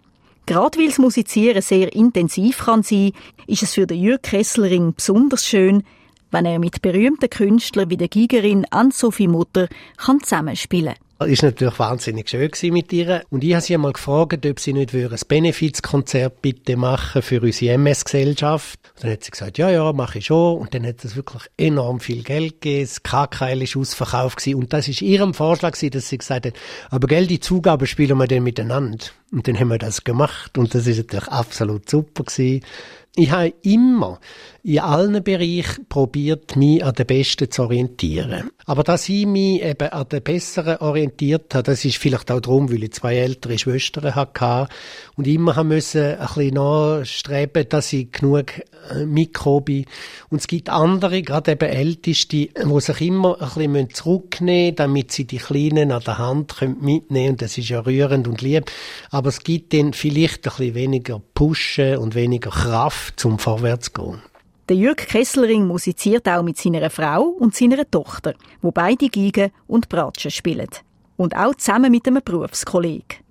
Gerade 0.45 0.77
weil 0.77 0.87
das 0.87 0.97
Musizieren 0.97 1.61
sehr 1.61 1.93
intensiv 1.93 2.65
kann 2.65 2.83
sein, 2.83 3.13
ist 3.47 3.63
es 3.63 3.73
für 3.75 3.87
den 3.87 4.01
Jürg 4.01 4.23
Kesselring 4.23 4.93
besonders 4.93 5.45
schön, 5.45 5.83
wenn 6.31 6.45
er 6.45 6.59
mit 6.59 6.81
berühmten 6.81 7.29
Künstlern 7.29 7.89
wie 7.89 7.97
der 7.97 8.09
Gigerin 8.09 8.65
Ann-Sophie 8.69 9.27
Mutter 9.27 9.67
kann 9.97 10.19
zusammenspielen 10.21 10.95
war 11.27 11.49
natürlich 11.49 11.79
wahnsinnig 11.79 12.29
schön 12.29 12.51
mit 12.73 12.93
ihr. 12.93 13.23
Und 13.29 13.43
ich 13.43 13.53
habe 13.53 13.61
sie 13.61 13.73
einmal 13.73 13.93
gefragt, 13.93 14.45
ob 14.45 14.59
sie 14.59 14.73
nicht 14.73 14.93
ein 14.93 15.09
Benefizkonzert 15.27 16.41
bitte 16.41 16.77
machen 16.77 17.21
für 17.21 17.41
unsere 17.41 17.73
MS-Gesellschaft. 17.73 18.79
Dann 18.99 19.11
hat 19.11 19.23
sie 19.23 19.31
gesagt, 19.31 19.57
ja, 19.57 19.69
ja, 19.69 19.91
mache 19.93 20.19
ich 20.19 20.25
schon. 20.25 20.57
Und 20.59 20.73
dann 20.73 20.85
hat 20.85 21.03
es 21.03 21.15
wirklich 21.15 21.43
enorm 21.57 21.99
viel 21.99 22.23
Geld 22.23 22.61
gegeben. 22.61 22.83
Das 22.83 23.03
KKL 23.03 23.59
war 23.59 23.81
ausverkauft. 23.81 24.47
Und 24.47 24.73
das 24.73 24.87
war 24.87 25.01
ihrem 25.01 25.33
Vorschlag, 25.33 25.77
dass 25.77 26.09
sie 26.09 26.17
gesagt 26.17 26.45
hat, 26.45 26.53
aber 26.89 27.07
Geld, 27.07 27.29
die 27.29 27.39
Zugabe 27.39 27.87
spielen 27.87 28.17
wir 28.17 28.27
dann 28.27 28.43
miteinander. 28.43 29.05
Und 29.31 29.47
dann 29.47 29.59
haben 29.59 29.69
wir 29.69 29.79
das 29.79 30.03
gemacht. 30.03 30.57
Und 30.57 30.75
das 30.75 30.85
ist 30.87 30.97
natürlich 30.97 31.27
absolut 31.27 31.89
super 31.89 32.23
gewesen. 32.23 32.63
Ich 33.15 33.29
habe 33.29 33.53
immer 33.61 34.19
in 34.63 34.79
allen 34.79 35.23
Bereichen 35.23 35.85
probiert, 35.87 36.55
mich 36.55 36.83
an 36.83 36.95
den 36.95 37.05
Besten 37.05 37.51
zu 37.51 37.63
orientieren. 37.63 38.49
Aber 38.65 38.81
dass 38.83 39.07
ich 39.09 39.27
mich 39.27 39.61
eben 39.61 39.89
an 39.89 40.07
den 40.09 40.23
Besseren 40.23 40.77
orientiert 40.77 41.53
habe, 41.53 41.63
das 41.63 41.85
ist 41.85 41.97
vielleicht 41.97 42.31
auch 42.31 42.39
darum, 42.39 42.71
weil 42.71 42.83
ich 42.83 42.93
zwei 42.93 43.17
ältere 43.17 43.59
Schwestern 43.59 44.15
hatte 44.15 44.67
und 45.15 45.27
immer 45.27 45.57
haben 45.57 45.67
müssen 45.67 46.01
ein 46.01 46.17
bisschen 46.17 46.53
nachstreben, 46.55 47.67
dass 47.69 47.91
ich 47.91 48.11
genug 48.13 48.53
äh, 48.89 49.05
Mikrobe 49.05 49.83
und 50.29 50.39
es 50.39 50.47
gibt 50.47 50.69
andere, 50.69 51.21
gerade 51.21 51.51
eben 51.51 51.69
Älteste, 51.69 52.47
die 52.47 52.79
sich 52.79 53.01
immer 53.01 53.39
ein 53.41 53.49
bisschen 53.49 53.89
zurücknehmen 53.89 54.65
müssen, 54.67 54.75
damit 54.77 55.11
sie 55.11 55.25
die 55.25 55.37
Kleinen 55.37 55.91
an 55.91 56.03
der 56.03 56.17
Hand 56.17 56.55
mitnehmen 56.61 57.07
können. 57.09 57.29
Und 57.31 57.41
das 57.41 57.57
ist 57.57 57.69
ja 57.69 57.81
rührend 57.81 58.27
und 58.27 58.41
lieb. 58.41 58.71
Aber 59.11 59.29
es 59.29 59.43
gibt 59.43 59.73
dann 59.73 59.93
vielleicht 59.93 60.47
ein 60.47 60.53
bisschen 60.55 60.75
weniger 60.75 61.21
Pushen 61.33 61.97
und 61.97 62.15
weniger 62.15 62.49
Kraft 62.49 63.02
zum 63.15 63.39
Vorwärts 63.39 63.91
zu 63.91 64.01
gehen. 64.01 64.21
Der 64.69 64.77
Jürg 64.77 64.97
Kesselring 64.97 65.67
musiziert 65.67 66.27
auch 66.29 66.41
mit 66.41 66.57
seiner 66.57 66.89
Frau 66.89 67.23
und 67.23 67.53
seiner 67.53 67.89
Tochter, 67.89 68.33
wo 68.61 68.71
beide 68.71 69.09
Gigen 69.09 69.51
und 69.67 69.89
Bratschen 69.89 70.31
spielen. 70.31 70.69
Und 71.17 71.35
auch 71.35 71.55
zusammen 71.55 71.91
mit 71.91 72.07
einem 72.07 72.21
Berufskollegen. 72.23 73.23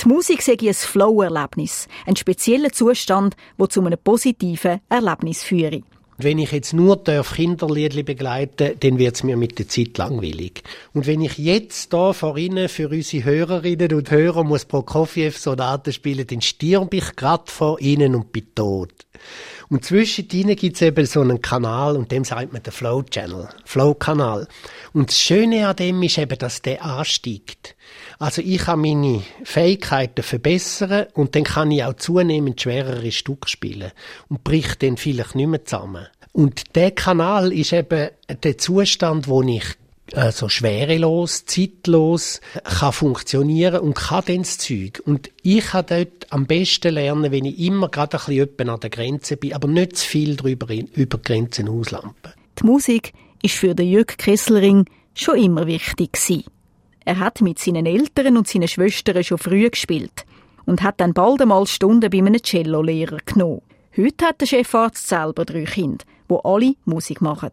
Die 0.00 0.08
Musik 0.08 0.42
sei 0.42 0.56
ein 0.60 0.74
Flow-Erlebnis, 0.74 1.88
ein 2.06 2.16
spezieller 2.16 2.70
Zustand, 2.70 3.36
der 3.58 3.68
zu 3.68 3.84
einem 3.84 3.98
positiven 4.02 4.80
Erlebnis 4.88 5.42
führt. 5.42 5.82
Wenn 6.18 6.38
ich 6.38 6.52
jetzt 6.52 6.72
nur 6.72 7.02
Kinderliedli 7.04 8.02
begleiten 8.02 8.72
dann 8.80 8.98
wird 8.98 9.16
es 9.16 9.22
mir 9.22 9.36
mit 9.36 9.58
der 9.58 9.68
Zeit 9.68 9.98
langweilig. 9.98 10.62
Und 10.94 11.06
wenn 11.06 11.20
ich 11.20 11.36
jetzt 11.36 11.92
da 11.92 12.12
vor 12.12 12.38
Ihnen 12.38 12.68
für 12.68 12.88
unsere 12.88 13.24
Hörerinnen 13.24 13.92
und 13.92 14.10
Hörer 14.10 14.44
muss 14.44 14.64
Prokofjew-Sonaten 14.64 15.92
spielen, 15.92 16.26
dann 16.26 16.40
stirb 16.40 16.94
ich 16.94 17.16
grad 17.16 17.50
vor 17.50 17.80
Ihnen 17.80 18.14
und 18.14 18.32
bin 18.32 18.46
tot. 18.54 18.92
Und 19.68 19.84
zwischen 19.84 20.28
ihnen 20.30 20.56
gibt 20.56 20.76
es 20.76 20.82
eben 20.82 21.06
so 21.06 21.20
einen 21.20 21.40
Kanal 21.40 21.96
und 21.96 22.12
dem 22.12 22.24
sagt 22.24 22.52
man 22.52 22.62
den 22.62 22.72
Flow 22.72 23.02
Channel, 23.02 23.48
Flow 23.64 23.94
Kanal. 23.94 24.46
Und 24.92 25.10
das 25.10 25.18
Schöne 25.18 25.68
an 25.68 25.76
dem 25.76 26.02
ist 26.02 26.18
eben, 26.18 26.38
dass 26.38 26.62
der 26.62 26.84
ansteigt. 26.84 27.75
Also 28.18 28.40
ich 28.42 28.58
kann 28.58 28.80
meine 28.80 29.22
Fähigkeiten 29.44 30.22
verbessern 30.22 31.06
und 31.14 31.34
dann 31.34 31.44
kann 31.44 31.70
ich 31.70 31.84
auch 31.84 31.94
zunehmend 31.94 32.60
schwerere 32.60 33.12
Stücke 33.12 33.48
spielen 33.48 33.92
und 34.28 34.42
bricht 34.42 34.82
dann 34.82 34.96
vielleicht 34.96 35.34
nicht 35.34 35.48
mehr 35.48 35.64
zusammen. 35.64 36.06
Und 36.32 36.76
der 36.76 36.90
Kanal 36.90 37.52
ist 37.52 37.72
eben 37.72 38.10
der 38.42 38.58
Zustand, 38.58 39.28
wo 39.28 39.42
ich 39.42 39.64
also 40.14 40.48
schwerelos, 40.48 41.46
zeitlos 41.46 42.40
kann 42.62 42.92
funktionieren 42.92 43.80
und 43.80 43.94
kann 43.94 44.22
dann 44.26 44.38
das 44.38 44.58
Zeug. 44.58 45.02
Und 45.04 45.30
ich 45.42 45.64
kann 45.64 45.86
dort 45.88 46.26
am 46.30 46.46
besten 46.46 46.94
lernen, 46.94 47.32
wenn 47.32 47.44
ich 47.44 47.58
immer 47.58 47.88
gerade 47.88 48.18
ein 48.18 48.24
bisschen 48.26 48.68
an 48.68 48.80
der 48.80 48.90
Grenze 48.90 49.36
bin, 49.36 49.52
aber 49.52 49.68
nicht 49.68 49.96
zu 49.96 50.06
viel 50.06 50.36
drüber 50.36 50.68
über 50.72 51.18
Grenzen 51.18 51.68
auslampen. 51.68 52.32
Die 52.60 52.64
Musik 52.64 53.12
ist 53.42 53.56
für 53.56 53.74
den 53.74 53.88
Jürg 53.88 54.16
Kesselring 54.16 54.86
schon 55.14 55.38
immer 55.38 55.66
wichtig 55.66 56.12
gewesen. 56.12 56.44
Er 57.06 57.20
hat 57.20 57.40
mit 57.40 57.60
seinen 57.60 57.86
Eltern 57.86 58.36
und 58.36 58.48
seinen 58.48 58.66
Schwestern 58.66 59.22
schon 59.22 59.38
früh 59.38 59.70
gespielt 59.70 60.26
und 60.66 60.82
hat 60.82 61.00
dann 61.00 61.14
bald 61.14 61.40
einmal 61.40 61.64
Stunden 61.68 62.10
bei 62.10 62.18
einem 62.18 62.42
Cellolehrer 62.42 63.18
genommen. 63.24 63.62
Heute 63.96 64.26
hat 64.26 64.40
der 64.40 64.46
Chefarzt 64.48 65.06
selber 65.06 65.44
drei 65.44 65.64
Kinder, 65.64 66.04
wo 66.26 66.38
alle 66.38 66.74
Musik 66.84 67.20
machen. 67.20 67.52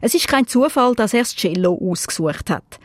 Es 0.00 0.14
ist 0.14 0.26
kein 0.26 0.48
Zufall, 0.48 0.96
dass 0.96 1.14
er 1.14 1.20
das 1.20 1.36
Cello 1.36 1.78
ausgesucht 1.80 2.50
hat. 2.50 2.80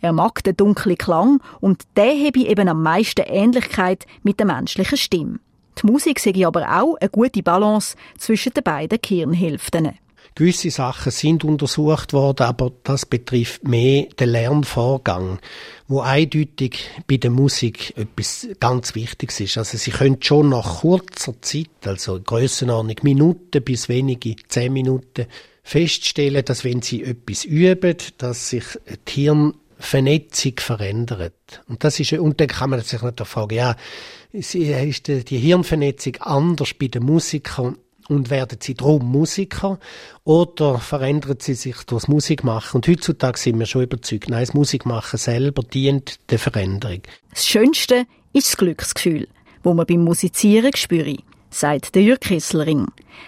Er 0.00 0.12
mag 0.12 0.44
den 0.44 0.56
dunklen 0.56 0.96
Klang 0.96 1.42
und 1.60 1.82
der 1.96 2.12
habe 2.12 2.38
eben 2.38 2.68
am 2.68 2.80
meisten 2.84 3.26
Ähnlichkeit 3.26 4.06
mit 4.22 4.38
der 4.38 4.46
menschlichen 4.46 4.96
Stimme. 4.96 5.40
Die 5.82 5.86
Musik 5.86 6.20
sei 6.20 6.46
aber 6.46 6.80
auch 6.80 6.94
eine 7.00 7.10
gute 7.10 7.42
Balance 7.42 7.96
zwischen 8.16 8.54
den 8.54 8.62
beiden 8.62 9.00
Gehirnhälften. 9.02 9.98
Gewisse 10.38 10.70
Sachen 10.70 11.10
sind 11.10 11.42
untersucht 11.42 12.12
worden, 12.12 12.44
aber 12.44 12.70
das 12.84 13.06
betrifft 13.06 13.66
mehr 13.66 14.04
den 14.20 14.28
Lernvorgang, 14.28 15.40
wo 15.88 16.00
eindeutig 16.00 16.78
bei 17.08 17.16
der 17.16 17.32
Musik 17.32 17.92
etwas 17.96 18.46
ganz 18.60 18.94
Wichtiges 18.94 19.40
ist. 19.40 19.58
Also 19.58 19.76
sie 19.76 19.90
können 19.90 20.18
schon 20.22 20.50
nach 20.50 20.82
kurzer 20.82 21.34
Zeit, 21.42 21.70
also 21.86 22.20
Grössenordnung 22.20 22.94
Minuten 23.02 23.64
bis 23.64 23.88
wenige 23.88 24.36
zehn 24.46 24.72
Minuten, 24.72 25.26
feststellen, 25.64 26.44
dass 26.44 26.62
wenn 26.62 26.82
sie 26.82 27.02
etwas 27.02 27.44
üben, 27.44 27.96
dass 28.18 28.50
sich 28.50 28.62
die 29.08 29.22
Hirnvernetzung 29.22 30.52
verändert. 30.58 31.64
Und 31.66 31.82
das 31.82 31.98
ist, 31.98 32.12
und 32.12 32.38
dann 32.38 32.46
kann 32.46 32.70
man 32.70 32.80
sich 32.82 33.02
natürlich 33.02 33.28
fragen, 33.28 33.56
ja, 33.56 33.74
ist 34.30 34.54
die 34.54 35.38
Hirnvernetzung 35.38 36.14
anders 36.20 36.74
bei 36.74 36.86
den 36.86 37.02
Musikern 37.02 37.76
und 38.08 38.30
werden 38.30 38.58
sie 38.60 38.74
drum 38.74 39.04
Musiker 39.10 39.78
oder 40.24 40.78
verändert 40.78 41.42
sie 41.42 41.54
sich 41.54 41.76
durchs 41.84 42.08
Musikmachen? 42.08 42.78
Und 42.78 42.88
heutzutage 42.88 43.38
sind 43.38 43.58
wir 43.58 43.66
schon 43.66 43.82
überzeugt, 43.82 44.28
nein, 44.28 44.44
das 44.44 44.54
Musikmachen 44.54 45.18
selber 45.18 45.62
dient 45.62 46.18
der 46.30 46.38
Veränderung. 46.38 47.02
Das 47.30 47.46
Schönste 47.46 48.06
ist 48.32 48.48
das 48.48 48.56
Glücksgefühl, 48.56 49.28
wo 49.62 49.74
man 49.74 49.86
beim 49.86 50.04
Musizieren 50.04 50.74
spürt. 50.74 51.22
sagt 51.50 51.94
der 51.94 52.02
Jürg 52.02 52.20
Kesselring. 52.20 52.86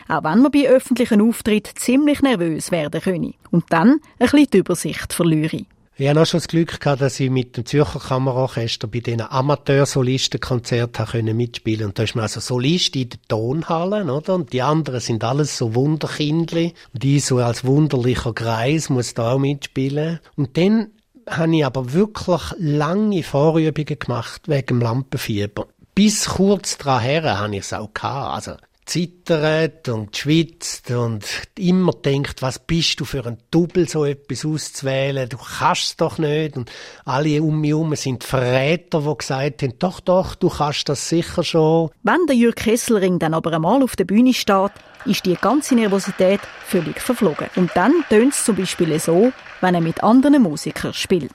Auch 0.08 0.24
wenn 0.24 0.40
man 0.42 0.52
bei 0.52 0.68
öffentlichen 0.68 1.20
Auftritten 1.20 1.76
ziemlich 1.76 2.22
nervös 2.22 2.70
werden 2.70 3.00
könne 3.00 3.34
und 3.50 3.64
dann 3.70 3.92
ein 3.92 4.00
bisschen 4.18 4.50
die 4.52 4.58
Übersicht 4.58 5.12
verliere. 5.12 5.64
Ich 6.00 6.08
hatte 6.08 6.22
auch 6.22 6.26
schon 6.26 6.40
das 6.40 6.48
Glück 6.48 6.80
gehabt, 6.80 7.02
dass 7.02 7.20
ich 7.20 7.28
mit 7.28 7.58
dem 7.58 7.66
Zürcher 7.66 8.00
Kammerorchester 8.00 8.88
bei 8.88 9.00
diesen 9.00 9.20
Amateursolistenkonzerten 9.20 11.36
mitspielen 11.36 11.88
Und 11.88 11.98
da 11.98 12.04
ist 12.04 12.14
man 12.14 12.22
also 12.22 12.40
Solist 12.40 12.96
in 12.96 13.10
den 13.10 13.20
Tonhallen, 13.28 14.08
oder? 14.08 14.36
Und 14.36 14.54
die 14.54 14.62
anderen 14.62 15.00
sind 15.00 15.22
alles 15.22 15.58
so 15.58 15.74
Wunderkindli. 15.74 16.72
Und 16.94 17.04
ich 17.04 17.26
so 17.26 17.36
als 17.36 17.66
wunderlicher 17.66 18.32
Greis 18.32 18.88
muss 18.88 19.12
da 19.12 19.32
auch 19.32 19.38
mitspielen. 19.38 20.20
Und 20.36 20.56
dann 20.56 20.86
habe 21.28 21.54
ich 21.54 21.66
aber 21.66 21.92
wirklich 21.92 22.40
lange 22.56 23.22
Vorübungen 23.22 23.98
gemacht 23.98 24.48
wegen 24.48 24.68
dem 24.68 24.80
Lampenfieber. 24.80 25.66
Bis 25.94 26.30
kurz 26.30 26.78
daran 26.78 27.02
her 27.02 27.38
habe 27.38 27.56
ich 27.56 27.60
es 27.60 27.74
auch 27.74 27.92
gehabt. 27.92 28.48
Also, 28.48 28.56
zittert 28.90 29.88
und 29.88 30.16
schwitzt 30.16 30.90
und 30.90 31.24
immer 31.56 31.92
denkt, 31.92 32.42
was 32.42 32.58
bist 32.58 32.98
du 32.98 33.04
für 33.04 33.24
ein 33.24 33.38
Double, 33.52 33.88
so 33.88 34.04
etwas 34.04 34.44
auszuwählen, 34.44 35.28
du 35.28 35.36
kannst 35.36 35.84
es 35.84 35.96
doch 35.96 36.18
nicht 36.18 36.56
und 36.56 36.72
alle 37.04 37.40
um 37.40 37.60
mich 37.60 37.70
herum 37.70 37.94
sind 37.94 38.24
Verräter, 38.24 39.02
die 39.02 39.16
gesagt 39.16 39.62
haben, 39.62 39.78
doch, 39.78 40.00
doch, 40.00 40.34
du 40.34 40.48
kannst 40.48 40.88
das 40.88 41.08
sicher 41.08 41.44
schon. 41.44 41.90
Wenn 42.02 42.26
der 42.26 42.34
Jürg 42.34 42.56
Kesselring 42.56 43.20
dann 43.20 43.32
aber 43.32 43.52
einmal 43.52 43.80
auf 43.84 43.94
der 43.94 44.06
Bühne 44.06 44.34
steht, 44.34 44.72
ist 45.04 45.24
die 45.24 45.36
ganze 45.36 45.76
Nervosität 45.76 46.40
völlig 46.66 47.00
verflogen. 47.00 47.46
Und 47.54 47.70
dann 47.74 47.92
tönt 48.08 48.34
es 48.34 48.44
zum 48.44 48.56
Beispiel 48.56 48.98
so, 48.98 49.32
wenn 49.60 49.76
er 49.76 49.80
mit 49.80 50.02
anderen 50.02 50.42
Musikern 50.42 50.92
spielt. 50.92 51.30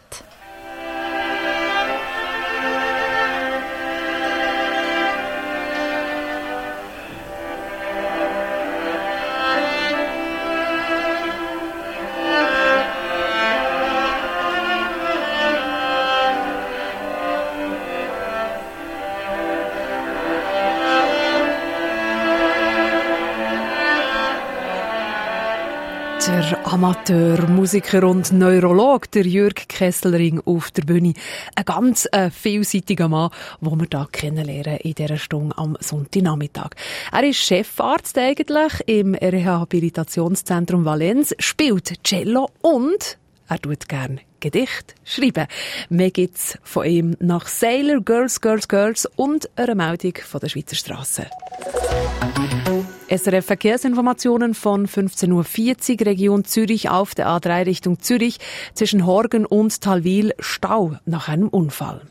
Amateur, 26.86 27.48
Musiker 27.48 28.04
und 28.08 28.32
Neurolog, 28.32 29.10
der 29.10 29.26
Jürg 29.26 29.68
Kesselring 29.68 30.40
auf 30.46 30.70
der 30.70 30.84
Bühne. 30.84 31.16
Ein 31.56 31.66
ganz 31.66 32.08
äh, 32.12 32.30
vielseitiger 32.30 33.08
Mann, 33.08 33.32
den 33.60 33.80
wir 33.80 33.88
hier 33.90 34.08
kennenlernen 34.12 34.78
in 34.82 34.94
dieser 34.94 35.18
Stunde 35.18 35.58
am 35.58 35.76
Sonntagnachmittag. 35.80 36.76
Er 37.12 37.24
ist 37.24 37.40
Chefarzt 37.40 38.20
eigentlich 38.20 38.82
im 38.86 39.16
Rehabilitationszentrum 39.16 40.86
Valenz, 40.86 41.34
spielt 41.40 42.04
Cello 42.04 42.52
und 42.62 43.18
er 43.50 43.60
tut 43.60 43.90
gern 43.90 44.20
Gedicht 44.40 44.94
schreiben. 45.04 45.48
Mehr 45.90 46.12
gibt's 46.12 46.60
von 46.62 46.86
ihm 46.86 47.18
nach 47.20 47.48
Sailor, 47.48 48.02
Girls, 48.02 48.42
Girls, 48.42 48.68
Girls 48.68 49.10
und 49.16 49.50
einer 49.56 49.74
Meldung 49.74 50.14
von 50.24 50.40
der 50.40 50.50
Schweizer 50.50 50.76
Straße. 50.76 51.26
SRF 53.08 53.46
Verkehrsinformationen 53.46 54.56
von 54.56 54.88
15.40 54.88 56.00
Uhr, 56.00 56.06
Region 56.08 56.44
Zürich 56.44 56.90
auf 56.90 57.14
der 57.14 57.28
A3 57.28 57.66
Richtung 57.68 58.00
Zürich, 58.00 58.40
zwischen 58.74 59.06
Horgen 59.06 59.46
und 59.46 59.82
Talwil 59.82 60.34
Stau 60.40 60.96
nach 61.06 61.28
einem 61.28 61.50
Unfall. 61.50 62.02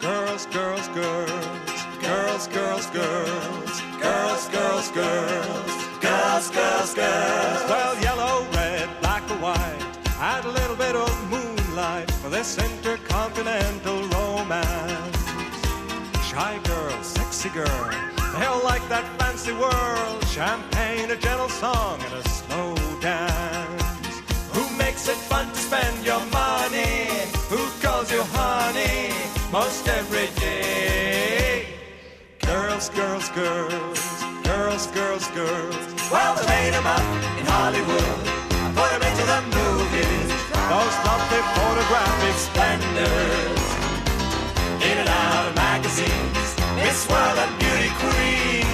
Girls, 0.00 0.48
girls, 0.50 0.88
girls, 0.94 1.30
girls, 2.02 2.48
girls, 2.52 2.90
girls, 2.92 2.92
girls, 4.00 4.50
girls, 4.52 4.92
girls, 4.92 4.92
girls, 6.00 6.50
girls, 6.52 6.94
girls. 6.94 7.45
Intercontinental 12.54 14.00
romance. 14.08 15.18
Shy 16.28 16.58
girl, 16.64 17.02
sexy 17.02 17.48
girl, 17.48 17.90
they 18.38 18.46
all 18.46 18.62
like 18.62 18.86
that 18.88 19.04
fancy 19.18 19.52
world. 19.52 20.24
Champagne, 20.28 21.10
a 21.10 21.16
gentle 21.16 21.48
song, 21.48 21.98
and 22.06 22.14
a 22.14 22.28
slow 22.28 22.74
dance. 23.00 23.82
Who 24.54 24.62
makes 24.78 25.08
it 25.08 25.18
fun 25.30 25.48
to 25.50 25.60
spend 25.68 26.06
your 26.06 26.22
money? 26.42 27.08
Who 27.50 27.62
calls 27.82 28.12
you 28.12 28.22
honey 28.32 29.12
most 29.50 29.88
every 29.88 30.28
day? 30.38 31.66
Girls, 32.40 32.88
girls, 32.90 33.28
girls, 33.30 34.00
girls, 34.44 34.86
girls, 34.98 35.26
girls. 35.28 35.76
Well, 36.12 36.34
they 36.36 36.46
made 36.46 36.74
'em 36.74 36.86
up 36.86 37.06
in 37.40 37.46
Hollywood. 37.54 38.18
I 38.64 38.68
put 38.78 38.92
'em 38.94 39.02
into 39.10 39.24
the 39.32 39.40
Those 40.68 40.96
lovely 41.06 41.42
photographic 41.54 42.34
splendors. 42.34 43.62
In 44.82 44.98
and 44.98 45.08
out 45.08 45.46
of 45.46 45.54
magazines. 45.54 46.56
Miss 46.74 47.08
World 47.08 47.38
and 47.38 47.58
beauty 47.60 47.90
queens. 48.00 48.65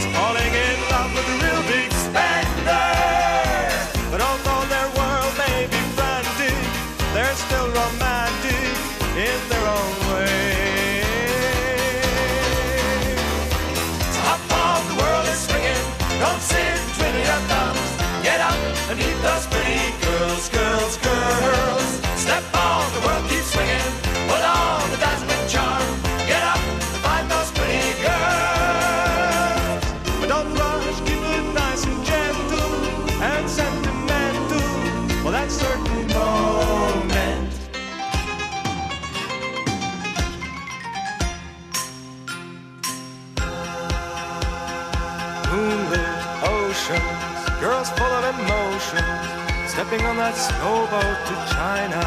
Stepping 49.72 50.04
on 50.04 50.18
that 50.18 50.34
snowboat 50.34 51.18
to 51.28 51.34
China. 51.56 52.04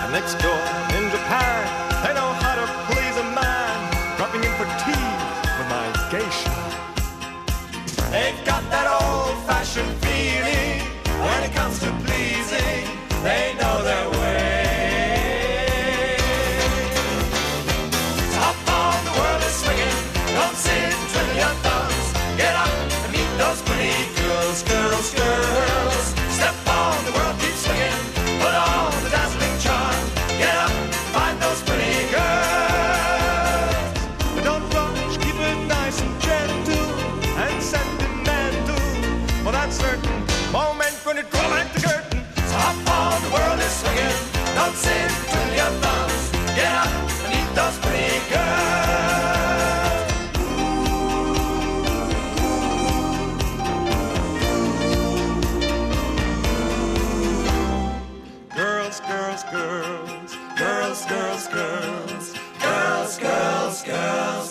And 0.00 0.10
next 0.10 0.40
door 0.40 0.56
in 0.96 1.10
Japan, 1.10 1.87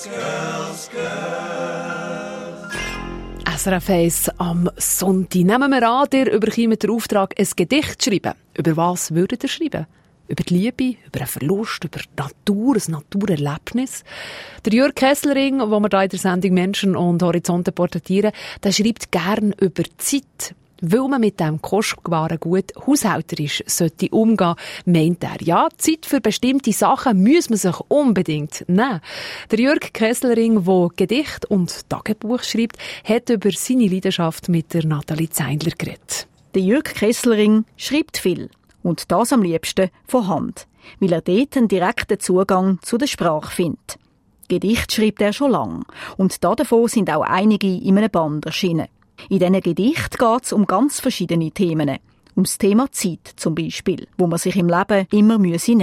girls, 0.09 0.89
girls. 0.91 1.57
SRF 3.57 3.89
1 3.89 4.29
am 4.37 4.69
Sonntag. 4.77 5.41
Nehmen 5.41 5.71
wir 5.71 5.89
an, 5.89 6.07
ihr 6.13 6.31
überkommt 6.31 6.83
den 6.83 6.89
Auftrag, 6.91 7.33
ein 7.39 7.47
Gedicht 7.55 8.01
zu 8.01 8.11
schreiben. 8.11 8.33
Über 8.55 8.77
was 8.77 9.13
würdet 9.13 9.43
ihr 9.43 9.49
schreiben? 9.49 9.87
Über 10.27 10.43
die 10.43 10.53
Liebe, 10.53 10.97
über 11.07 11.19
einen 11.21 11.27
Verlust, 11.27 11.83
über 11.83 11.99
die 11.99 12.21
Natur, 12.21 12.75
ein 12.75 12.91
Naturerlebnis. 12.91 14.03
Der 14.63 14.73
Jörg 14.73 14.93
Kesslering, 14.93 15.59
wo 15.59 15.79
wir 15.79 15.89
da 15.89 16.03
in 16.03 16.09
der 16.09 16.19
Sendung 16.19 16.53
Menschen 16.53 16.95
und 16.95 17.23
Horizonte 17.23 17.71
porträtieren, 17.71 18.31
der 18.63 18.71
schreibt 18.71 19.11
gern 19.11 19.53
über 19.59 19.83
Zeit. 19.97 20.53
Weil 20.81 21.07
man 21.07 21.21
mit 21.21 21.39
dem 21.39 21.61
kostbaren 21.61 22.39
Gut 22.39 22.71
haushälterisch 22.85 23.63
sollte 23.65 24.09
umgehen, 24.09 24.55
meint 24.85 25.23
er, 25.23 25.41
ja, 25.41 25.67
Zeit 25.77 26.05
für 26.05 26.21
bestimmte 26.21 26.71
Sachen 26.71 27.23
muss 27.23 27.49
man 27.49 27.57
sich 27.57 27.79
unbedingt 27.87 28.63
nehmen. 28.67 29.01
Der 29.49 29.59
Jörg 29.59 29.91
Kesslering, 29.93 30.63
der 30.63 30.89
Gedicht 30.95 31.45
und 31.45 31.89
Tagebuch 31.89 32.43
schreibt, 32.43 32.77
hat 33.03 33.29
über 33.29 33.51
seine 33.51 33.87
Leidenschaft 33.87 34.49
mit 34.49 34.73
der 34.73 34.85
Nathalie 34.85 35.29
Zeindler 35.29 35.71
geredet. 35.77 36.27
Der 36.53 36.61
Jörg 36.61 36.83
Kesslering 36.83 37.65
schreibt 37.75 38.17
viel. 38.17 38.49
Und 38.83 39.11
das 39.11 39.33
am 39.33 39.41
liebsten 39.41 39.89
von 40.07 40.27
Hand, 40.27 40.67
weil 40.99 41.11
er 41.11 41.21
dort 41.21 41.57
einen 41.57 41.67
direkten 41.67 42.19
Zugang 42.19 42.79
zu 42.83 42.97
der 42.97 43.07
Sprache 43.07 43.51
findet. 43.51 43.99
Gedicht 44.47 44.93
schreibt 44.93 45.21
er 45.21 45.33
schon 45.33 45.51
lang. 45.51 45.85
Und 46.15 46.43
davon 46.43 46.87
sind 46.87 47.09
auch 47.09 47.23
einige 47.23 47.67
in 47.67 47.97
einem 47.97 48.09
Band 48.09 48.45
erschienen. 48.45 48.87
In 49.29 49.39
diesen 49.39 49.61
Gedicht 49.61 50.17
geht 50.17 50.43
es 50.43 50.53
um 50.53 50.65
ganz 50.65 50.99
verschiedene 50.99 51.51
Themen. 51.51 51.97
Ums 52.35 52.57
Thema 52.57 52.91
Zeit 52.91 53.33
zum 53.35 53.55
Beispiel, 53.55 54.07
wo 54.17 54.27
man 54.27 54.39
sich 54.39 54.55
im 54.55 54.69
Leben 54.69 55.07
immer 55.11 55.37
nehmen 55.37 55.51
müsse 55.51 55.75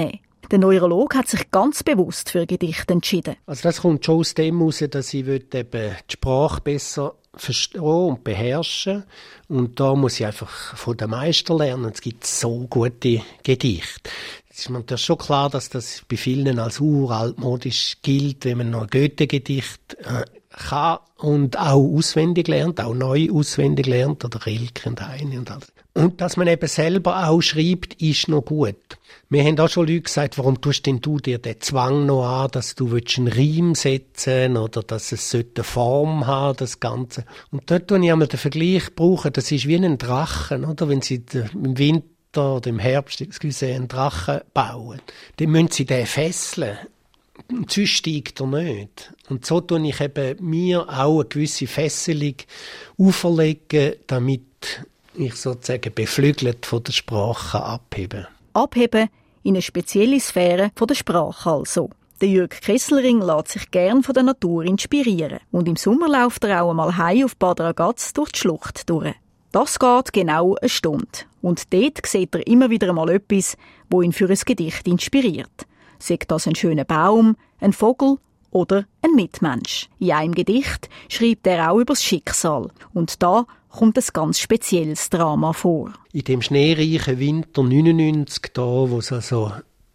Der 0.50 0.58
Neurolog 0.58 1.14
hat 1.16 1.28
sich 1.28 1.50
ganz 1.50 1.82
bewusst 1.82 2.30
für 2.30 2.46
Gedichte 2.46 2.94
entschieden. 2.94 3.36
Also 3.46 3.62
das 3.64 3.80
kommt 3.80 4.04
schon 4.04 4.20
aus 4.20 4.34
dem 4.34 4.58
heraus, 4.58 4.84
dass 4.88 5.12
ich 5.12 5.26
eben 5.26 5.50
die 5.52 6.12
Sprache 6.12 6.60
besser 6.60 7.14
verstehen 7.36 7.80
und 7.80 8.24
beherrschen 8.24 9.04
und 9.48 9.80
da 9.80 9.94
muss 9.94 10.20
ich 10.20 10.26
einfach 10.26 10.76
von 10.76 10.96
den 10.96 11.10
Meister 11.10 11.56
lernen. 11.56 11.90
Es 11.92 12.00
gibt 12.00 12.24
so 12.26 12.66
gute 12.68 13.22
Gedichte. 13.42 14.10
Es 14.48 14.60
ist 14.60 14.70
mir 14.70 14.84
schon 14.96 15.18
klar, 15.18 15.50
dass 15.50 15.68
das 15.68 16.02
bei 16.08 16.16
vielen 16.16 16.60
als 16.60 16.78
uraltmodisch 16.78 17.96
gilt, 18.02 18.44
wenn 18.44 18.58
man 18.58 18.70
noch 18.70 18.82
ein 18.82 18.88
Goethe-Gedicht 18.90 19.94
äh, 20.04 20.24
kann 20.56 20.98
und 21.16 21.58
auch 21.58 21.82
auswendig 21.82 22.48
lernt, 22.48 22.80
auch 22.80 22.94
neu 22.94 23.28
auswendig 23.32 23.86
lernt, 23.86 24.24
oder 24.24 24.46
Rilke 24.46 24.88
und 24.88 25.06
Heine 25.06 25.38
und 25.38 25.50
alles. 25.50 25.72
Und 25.94 26.20
dass 26.20 26.36
man 26.36 26.48
eben 26.48 26.66
selber 26.66 27.28
auch 27.28 27.40
schreibt, 27.40 28.02
ist 28.02 28.28
noch 28.28 28.42
gut. 28.42 28.76
Wir 29.30 29.44
haben 29.44 29.58
auch 29.60 29.68
schon 29.68 29.86
Leute 29.86 30.02
gesagt, 30.02 30.38
warum 30.38 30.60
tust 30.60 30.86
denn 30.86 31.00
du 31.00 31.18
dir 31.18 31.38
den 31.38 31.60
Zwang 31.60 32.06
noch 32.06 32.24
an, 32.24 32.50
dass 32.50 32.74
du 32.74 32.88
einen 32.88 33.28
Reim 33.28 33.74
setzen 33.74 34.56
oder 34.56 34.82
dass 34.82 35.12
es 35.12 35.34
eine 35.34 35.64
Form 35.64 36.26
haben, 36.26 36.56
das 36.56 36.80
Ganze. 36.80 37.24
Und 37.50 37.70
dort 37.70 37.88
tue 37.88 38.04
ich 38.04 38.12
einmal 38.12 38.28
den 38.28 38.38
Vergleich 38.38 38.94
brauchen, 38.94 39.32
das 39.32 39.52
ist 39.52 39.68
wie 39.68 39.76
ein 39.76 39.98
Drachen, 39.98 40.64
oder? 40.64 40.88
Wenn 40.88 41.00
sie 41.00 41.24
im 41.54 41.78
Winter 41.78 42.56
oder 42.56 42.70
im 42.70 42.80
Herbst, 42.80 43.20
excuse, 43.20 43.66
einen 43.66 43.88
Drachen 43.88 44.40
bauen, 44.52 45.00
dann 45.36 45.50
müssen 45.50 45.70
sie 45.70 45.84
den 45.84 46.06
fesseln. 46.06 46.76
Sonst 47.68 47.88
steigt 47.88 48.40
er 48.40 48.46
nicht. 48.46 49.12
Und 49.28 49.44
so 49.44 49.60
tue 49.60 49.86
ich 49.88 50.00
eben 50.00 50.36
mir 50.44 50.88
auch 50.88 51.20
eine 51.20 51.28
gewisse 51.28 51.66
Fesselung 51.66 52.34
auferlegen, 52.98 53.94
damit 54.06 54.86
ich 55.14 55.34
sozusagen 55.34 55.92
beflügelt 55.94 56.66
von 56.66 56.82
der 56.82 56.92
Sprache 56.92 57.62
abheben. 57.62 58.26
Abheben 58.52 59.08
in 59.42 59.54
eine 59.54 59.62
spezielle 59.62 60.20
Sphäre 60.20 60.70
von 60.74 60.86
der 60.86 60.94
Sprache 60.94 61.50
also. 61.50 61.90
Der 62.20 62.28
Jürg 62.28 62.60
Kesselring 62.60 63.20
lässt 63.20 63.48
sich 63.48 63.70
gern 63.70 64.02
von 64.02 64.14
der 64.14 64.22
Natur 64.22 64.64
inspirieren. 64.64 65.40
Und 65.50 65.68
im 65.68 65.76
Sommer 65.76 66.08
läuft 66.08 66.44
er 66.44 66.62
auch 66.62 66.70
einmal 66.70 66.96
heim 66.96 67.24
auf 67.24 67.36
Bad 67.36 67.60
Ragaz 67.60 68.12
durch 68.12 68.32
die 68.32 68.38
Schlucht 68.38 68.88
durch. 68.88 69.14
Das 69.52 69.78
geht 69.78 70.12
genau 70.12 70.54
eine 70.54 70.68
Stunde. 70.68 71.06
Und 71.42 71.72
dort 71.72 72.06
sieht 72.06 72.34
er 72.34 72.46
immer 72.46 72.70
wieder 72.70 72.88
einmal 72.88 73.10
etwas, 73.10 73.56
wo 73.90 74.00
ihn 74.00 74.12
für 74.12 74.28
ein 74.28 74.38
Gedicht 74.46 74.86
inspiriert. 74.88 75.66
Sagt 75.98 76.30
das 76.30 76.46
ein 76.46 76.54
schöner 76.54 76.84
Baum, 76.84 77.36
ein 77.60 77.72
Vogel 77.72 78.18
oder 78.50 78.86
ein 79.02 79.14
Mitmensch. 79.14 79.88
In 79.98 80.12
einem 80.12 80.34
Gedicht 80.34 80.88
schreibt 81.08 81.46
er 81.46 81.70
auch 81.70 81.78
über 81.78 81.94
das 81.94 82.02
Schicksal. 82.02 82.68
Und 82.92 83.22
da 83.22 83.46
kommt 83.68 83.98
ein 83.98 84.04
ganz 84.12 84.38
spezielles 84.38 85.10
Drama 85.10 85.52
vor. 85.52 85.92
In 86.12 86.24
dem 86.24 86.42
schneereichen 86.42 87.18
Winter 87.18 87.62
99, 87.62 88.52
da, 88.52 88.62
wo 88.62 88.98
es 88.98 89.12
also 89.12 89.52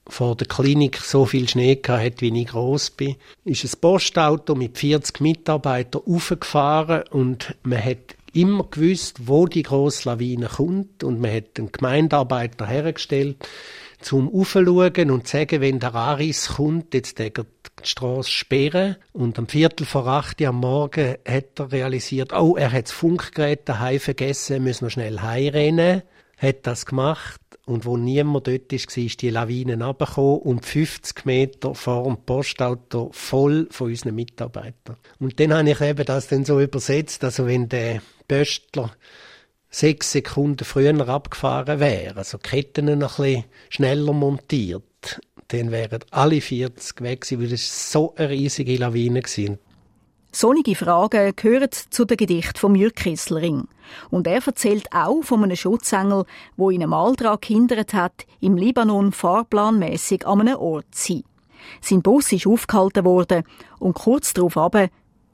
vor 0.09 0.35
der 0.35 0.47
Klinik 0.47 0.97
so 0.97 1.25
viel 1.25 1.47
Schnee 1.47 1.79
hat, 1.87 2.21
wie 2.21 2.41
ich 2.41 2.47
groß 2.47 2.91
bin, 2.91 3.15
ist 3.45 3.63
ein 3.63 3.79
Postauto 3.79 4.55
mit 4.55 4.77
40 4.77 5.21
Mitarbeitern 5.21 6.01
aufgefahren 6.05 7.03
und 7.11 7.55
man 7.63 7.83
hat 7.83 8.15
immer 8.33 8.65
gewusst, 8.69 9.27
wo 9.27 9.47
die 9.47 9.63
grosse 9.63 10.09
Lawine 10.09 10.47
kommt 10.47 11.03
und 11.03 11.19
man 11.19 11.31
hat 11.31 11.57
einen 11.57 11.71
Gemeindearbeiter 11.71 12.65
hergestellt, 12.65 13.47
zum 14.01 14.33
Aufschauen 14.33 15.11
und 15.11 15.27
sagen, 15.27 15.61
wenn 15.61 15.79
der 15.79 15.95
Aris 15.95 16.55
kommt, 16.55 16.93
jetzt 16.93 17.19
der 17.19 17.31
die 17.83 17.87
Straße 17.89 18.29
sperren. 18.29 18.95
Und 19.13 19.37
am 19.39 19.47
Viertel 19.47 19.85
vor 19.85 20.07
acht 20.07 20.41
am 20.41 20.57
Morgen 20.57 21.15
hat 21.27 21.59
er 21.59 21.71
realisiert, 21.71 22.33
oh, 22.33 22.55
er 22.55 22.71
hat 22.71 22.85
das 22.85 22.91
Funkgerät 22.91 23.67
daheim 23.67 23.99
vergessen, 23.99 24.63
müssen 24.63 24.85
wir 24.85 24.89
schnell 24.89 25.21
heimrennen. 25.21 26.03
Hat 26.37 26.67
das 26.67 26.85
gemacht. 26.85 27.41
Und 27.65 27.85
wo 27.85 27.97
niemand 27.97 28.47
dort 28.47 28.73
ist, 28.73 28.97
war 28.97 29.03
die 29.03 29.29
Lawine 29.29 29.73
runtergekommen 29.73 30.39
und 30.39 30.65
50 30.65 31.25
Meter 31.25 31.75
vor 31.75 32.05
dem 32.05 32.17
Postauto 32.17 33.11
voll 33.13 33.67
von 33.69 33.89
unseren 33.89 34.15
Mitarbeitern. 34.15 34.97
Und 35.19 35.39
dann 35.39 35.53
habe 35.53 35.69
ich 35.69 35.81
eben 35.81 36.05
das 36.05 36.27
dann 36.27 36.45
so 36.45 36.59
übersetzt, 36.59 37.23
also 37.23 37.45
wenn 37.45 37.69
der 37.69 38.01
Pöstler 38.27 38.91
sechs 39.69 40.11
Sekunden 40.11 40.65
früher 40.65 41.07
abgefahren 41.07 41.79
wäre, 41.79 42.17
also 42.17 42.37
Ketten 42.37 42.89
ein 42.89 42.99
bisschen 42.99 43.45
schneller 43.69 44.13
montiert, 44.13 45.21
dann 45.49 45.71
wären 45.71 45.99
alle 46.11 46.41
40 46.41 47.01
weg 47.01 47.21
gewesen, 47.21 47.41
weil 47.41 47.53
es 47.53 47.91
so 47.91 48.13
eine 48.15 48.29
riesige 48.29 48.77
Lawine 48.77 49.21
war. 49.21 49.57
Sonnige 50.31 50.75
Fragen 50.75 51.33
gehören 51.35 51.69
zu 51.89 52.05
den 52.05 52.17
Gedichten 52.17 52.59
von 52.59 52.75
Jürg 52.75 52.95
Kesselring. 52.95 53.67
Und 54.11 54.27
er 54.27 54.45
erzählt 54.45 54.85
auch 54.93 55.23
von 55.23 55.43
einem 55.43 55.55
Schutzengel, 55.55 56.25
wo 56.55 56.69
ihn 56.69 56.83
einem 56.83 56.93
Alltrag 56.93 57.41
gehindert 57.41 57.95
hat, 57.95 58.27
im 58.39 58.55
Libanon 58.55 59.11
fahrplanmäßig 59.11 60.27
an 60.27 60.41
einem 60.41 60.57
Ort 60.57 60.85
zu 60.91 61.13
sein. 61.13 61.23
Sein 61.81 62.01
Bus 62.03 62.31
ist 62.31 62.45
aufgehalten 62.45 63.05
worden 63.05 63.43
und 63.79 63.95
kurz 63.95 64.33
darauf 64.33 64.55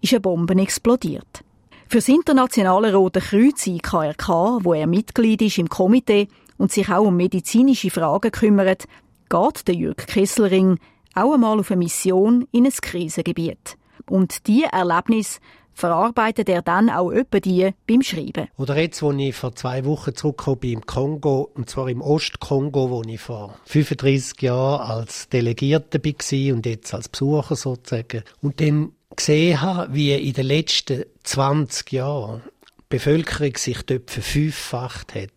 ist 0.01 0.13
eine 0.13 0.21
Bombe 0.21 0.55
explodiert. 0.61 1.44
Für 1.87 1.99
das 1.99 2.09
Internationale 2.09 2.93
Rote 2.93 3.21
Kreuz 3.21 3.67
IKRK, 3.67 4.59
wo 4.63 4.73
er 4.73 4.87
Mitglied 4.87 5.41
ist 5.43 5.59
im 5.59 5.69
Komitee 5.69 6.27
und 6.57 6.71
sich 6.71 6.89
auch 6.89 7.05
um 7.05 7.15
medizinische 7.15 7.91
Fragen 7.91 8.31
kümmert, 8.31 8.85
geht 9.29 9.67
der 9.67 9.75
Jürg 9.75 10.07
Kesselring 10.07 10.79
auch 11.13 11.33
einmal 11.33 11.59
auf 11.59 11.71
eine 11.71 11.79
Mission 11.79 12.47
in 12.51 12.65
ein 12.65 12.71
Krisengebiet. 12.71 13.77
Und 14.09 14.47
diese 14.47 14.73
Erlebnis 14.73 15.39
verarbeitet 15.73 16.49
er 16.49 16.61
dann 16.61 16.89
auch 16.89 17.11
öppe 17.11 17.39
die 17.39 17.69
beim 17.87 18.01
Schreiben. 18.01 18.47
Oder 18.57 18.77
jetzt, 18.77 19.01
wo 19.01 19.11
ich 19.11 19.35
vor 19.35 19.55
zwei 19.55 19.85
Wochen 19.85 20.15
zurückgekommen 20.15 20.63
im 20.63 20.85
Kongo, 20.85 21.51
und 21.53 21.69
zwar 21.69 21.87
im 21.89 22.01
Ostkongo, 22.01 22.89
wo 22.89 23.03
ich 23.03 23.19
vor 23.19 23.57
35 23.65 24.41
Jahren 24.41 24.89
als 24.89 25.29
Delegierter 25.29 25.99
war 26.03 26.55
und 26.55 26.65
jetzt 26.65 26.93
als 26.93 27.09
Besucher 27.09 27.55
sozusagen. 27.55 28.23
Und 28.41 28.59
dann 28.59 28.93
gesehen 29.15 29.61
habe, 29.61 29.93
wie 29.93 30.13
in 30.13 30.33
den 30.33 30.47
letzten 30.47 31.05
20 31.23 31.91
Jahren 31.91 32.41
die 32.79 32.83
Bevölkerung 32.89 33.57
sich 33.57 33.81
dort 33.83 34.11
verfünffacht 34.11 35.15
hat, 35.15 35.31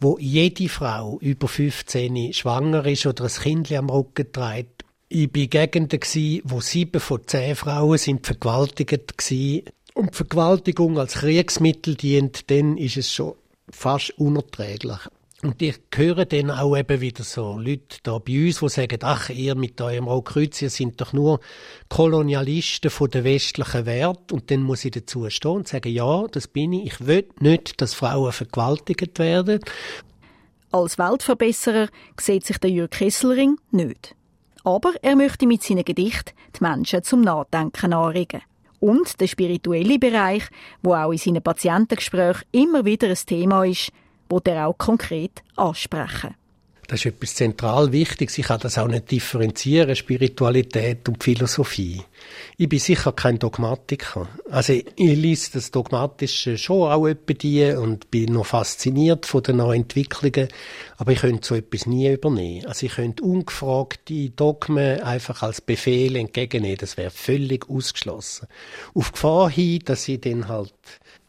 wo 0.00 0.18
jede 0.18 0.68
Frau 0.68 1.18
über 1.20 1.48
15 1.48 2.32
schwanger 2.32 2.84
ist 2.86 3.06
oder 3.06 3.24
ein 3.24 3.30
Kind 3.30 3.72
am 3.72 3.90
Rücken 3.90 4.32
trägt. 4.32 4.84
Ich 5.08 5.28
war 5.34 5.46
Gegenden, 5.46 6.00
wo 6.44 6.60
sieben 6.60 7.00
von 7.00 7.26
zehn 7.26 7.54
Frauen 7.54 7.98
sind 7.98 8.26
vergewaltigt 8.26 8.92
waren. 8.92 9.62
Und 9.94 10.12
die 10.12 10.16
Vergewaltigung 10.16 10.98
als 10.98 11.14
Kriegsmittel 11.14 11.96
dient, 11.96 12.50
dann 12.50 12.78
ist 12.78 12.96
es 12.96 13.12
schon 13.12 13.34
fast 13.70 14.18
unerträglich. 14.18 15.00
Und 15.44 15.60
ich 15.60 15.80
höre 15.92 16.24
dann 16.24 16.52
auch 16.52 16.76
eben 16.76 17.00
wieder 17.00 17.24
so 17.24 17.58
Leute 17.58 17.98
da 18.04 18.18
bei 18.18 18.46
uns, 18.46 18.60
die 18.60 18.68
sagen, 18.68 19.00
ach, 19.02 19.28
ihr 19.28 19.56
mit 19.56 19.80
eurem 19.80 20.06
Rotkreuz, 20.06 20.62
ihr 20.62 20.70
sind 20.70 21.00
doch 21.00 21.12
nur 21.12 21.40
Kolonialisten 21.88 22.90
von 22.90 23.10
der 23.10 23.24
westlichen 23.24 23.84
Wert. 23.84 24.30
Und 24.30 24.52
dann 24.52 24.62
muss 24.62 24.84
ich 24.84 24.92
dazu 24.92 25.28
stehen 25.30 25.50
und 25.50 25.68
sagen, 25.68 25.92
ja, 25.92 26.26
das 26.28 26.46
bin 26.46 26.72
ich. 26.72 26.92
Ich 26.92 27.06
will 27.08 27.28
nicht, 27.40 27.80
dass 27.80 27.92
Frauen 27.92 28.30
vergewaltigt 28.30 29.18
werden. 29.18 29.58
Als 30.70 30.96
Weltverbesserer 30.96 31.88
sieht 32.20 32.46
sich 32.46 32.58
der 32.58 32.70
Jürg 32.70 32.92
Kesselring 32.92 33.56
nicht. 33.72 34.14
Aber 34.62 34.92
er 35.02 35.16
möchte 35.16 35.48
mit 35.48 35.64
seinen 35.64 35.84
Gedichten 35.84 36.36
die 36.56 36.62
Menschen 36.62 37.02
zum 37.02 37.20
Nachdenken 37.20 37.92
anregen. 37.92 38.42
Und 38.78 39.20
der 39.20 39.26
spirituelle 39.26 39.98
Bereich, 39.98 40.44
wo 40.82 40.94
auch 40.94 41.10
in 41.10 41.18
seinen 41.18 41.42
Patientengesprächen 41.42 42.46
immer 42.52 42.84
wieder 42.84 43.08
ein 43.08 43.18
Thema 43.26 43.64
ist, 43.64 43.90
wo 44.32 44.40
er 44.44 44.66
auch 44.66 44.78
konkret 44.78 45.42
ansprechen. 45.56 46.34
Das 46.88 47.00
ist 47.00 47.06
etwas 47.06 47.34
zentral 47.34 47.92
Wichtiges. 47.92 48.38
Ich 48.38 48.46
kann 48.46 48.60
das 48.60 48.76
auch 48.76 48.88
nicht 48.88 49.10
differenzieren, 49.10 49.94
Spiritualität 49.94 51.06
und 51.08 51.22
Philosophie. 51.22 52.02
Ich 52.56 52.68
bin 52.68 52.78
sicher 52.78 53.12
kein 53.12 53.38
Dogmatiker. 53.38 54.28
Also 54.50 54.72
ich 54.72 54.84
lese 54.96 55.52
das 55.52 55.70
Dogmatische 55.70 56.58
schon 56.58 56.90
auch 56.90 57.06
etwa 57.06 57.34
die 57.34 57.72
und 57.72 58.10
bin 58.10 58.32
noch 58.32 58.46
fasziniert 58.46 59.26
von 59.26 59.42
den 59.42 59.58
neuen 59.58 59.82
Entwicklungen, 59.82 60.48
aber 60.96 61.12
ich 61.12 61.20
könnte 61.20 61.46
so 61.46 61.54
etwas 61.54 61.86
nie 61.86 62.10
übernehmen. 62.10 62.66
Also 62.66 62.86
ich 62.86 62.92
könnte 62.92 63.22
ungefragte 63.22 64.30
Dogmen 64.30 65.00
einfach 65.02 65.42
als 65.42 65.60
Befehl 65.60 66.16
entgegennehmen. 66.16 66.78
Das 66.78 66.96
wäre 66.96 67.10
völlig 67.10 67.68
ausgeschlossen. 67.70 68.48
Auf 68.94 69.12
Gefahr 69.12 69.50
hin, 69.50 69.82
dass 69.84 70.08
ich 70.08 70.20
dann 70.20 70.48
halt 70.48 70.72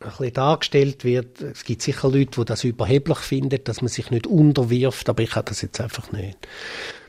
ein 0.06 0.18
bisschen 0.18 0.34
dargestellt 0.34 1.04
wird. 1.04 1.42
Es 1.42 1.64
gibt 1.64 1.82
sicher 1.82 2.10
Leute, 2.10 2.42
die 2.42 2.46
das 2.46 2.64
überheblich 2.64 3.20
finden, 3.20 3.64
dass 3.64 3.82
man 3.82 3.90
sich 3.90 4.12
nicht 4.12 4.28
unterwirft, 4.28 5.10
aber 5.10 5.24
ich 5.24 5.36
habe 5.36 5.50
das 5.50 5.62
jetzt 5.62 5.80
einfach 5.82 6.12
nicht. 6.12 6.38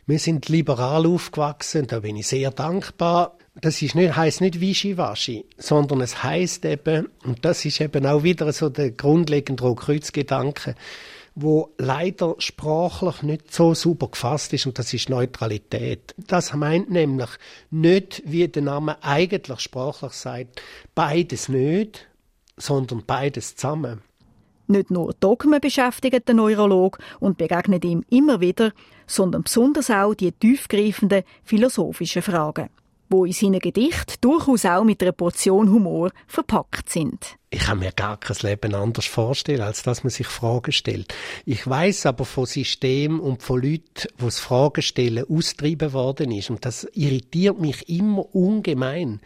Wir 0.07 0.19
sind 0.19 0.49
liberal 0.49 1.07
aufgewachsen, 1.07 1.87
da 1.87 2.01
bin 2.01 2.17
ich 2.17 2.27
sehr 2.27 2.51
dankbar. 2.51 3.39
Das 3.61 3.81
ist 3.81 3.95
nicht, 3.95 4.17
heisst 4.17 4.41
nicht 4.41 4.61
Wischiwaschi, 4.61 5.47
sondern 5.57 6.01
es 6.01 6.23
heißt 6.23 6.65
eben, 6.65 7.09
und 7.25 7.45
das 7.45 7.65
ist 7.65 7.81
eben 7.81 8.05
auch 8.05 8.23
wieder 8.23 8.53
so 8.53 8.69
der 8.69 8.91
grundlegende 8.91 9.63
Rotkreuzgedanke, 9.63 10.75
wo 11.37 11.71
leider 11.79 12.35
sprachlich 12.39 13.23
nicht 13.23 13.53
so 13.53 13.75
super 13.75 14.09
gefasst 14.09 14.53
ist, 14.53 14.67
und 14.67 14.79
das 14.79 14.93
ist 14.93 15.09
Neutralität. 15.09 16.15
Das 16.27 16.53
meint 16.53 16.91
nämlich 16.91 17.31
nicht, 17.71 18.23
wie 18.27 18.47
der 18.47 18.63
Name 18.63 19.03
eigentlich 19.03 19.61
sprachlich 19.61 20.13
sagt, 20.13 20.61
beides 20.95 21.49
nicht, 21.49 22.07
sondern 22.57 23.05
beides 23.07 23.57
zusammen. 23.57 24.03
Nicht 24.67 24.91
nur 24.91 25.13
Dogmen 25.21 25.61
beschäftigt 25.61 26.27
der 26.27 26.35
Neurolog 26.35 26.99
und 27.21 27.37
begegnet 27.37 27.85
ihm 27.85 28.03
immer 28.09 28.41
wieder, 28.41 28.73
sondern 29.07 29.43
besonders 29.43 29.91
auch 29.91 30.15
die 30.15 30.33
tiefgreifenden 30.33 31.25
philosophischen 31.45 32.23
Fragen, 32.23 32.71
wo 33.11 33.27
in 33.27 33.33
seinen 33.33 33.61
Gedichten 33.61 34.15
durchaus 34.23 34.65
auch 34.65 34.85
mit 34.85 35.03
einer 35.03 35.13
Portion 35.13 35.71
Humor 35.71 36.13
verpackt 36.27 36.89
sind. 36.89 37.37
Ich 37.51 37.61
kann 37.61 37.79
mir 37.79 37.93
gar 37.93 38.17
kein 38.17 38.37
Leben 38.41 38.75
anders 38.75 39.05
vorstellen, 39.05 39.61
als 39.61 39.83
dass 39.83 40.03
man 40.03 40.11
sich 40.11 40.27
Fragen 40.27 40.73
stellt. 40.73 41.15
Ich 41.45 41.67
weiß 41.69 42.07
aber 42.07 42.25
von 42.25 42.47
Systemen 42.47 43.21
und 43.21 43.43
von 43.43 43.61
Leuten, 43.61 44.09
wo 44.17 44.25
das 44.25 44.41
Fragen 44.41 44.81
stellen 44.81 45.27
austrieben 45.29 45.93
worden 45.93 46.33
ist. 46.33 46.49
Und 46.49 46.65
das 46.65 46.89
irritiert 46.95 47.61
mich 47.61 47.87
immer 47.89 48.35
ungemein 48.35 49.21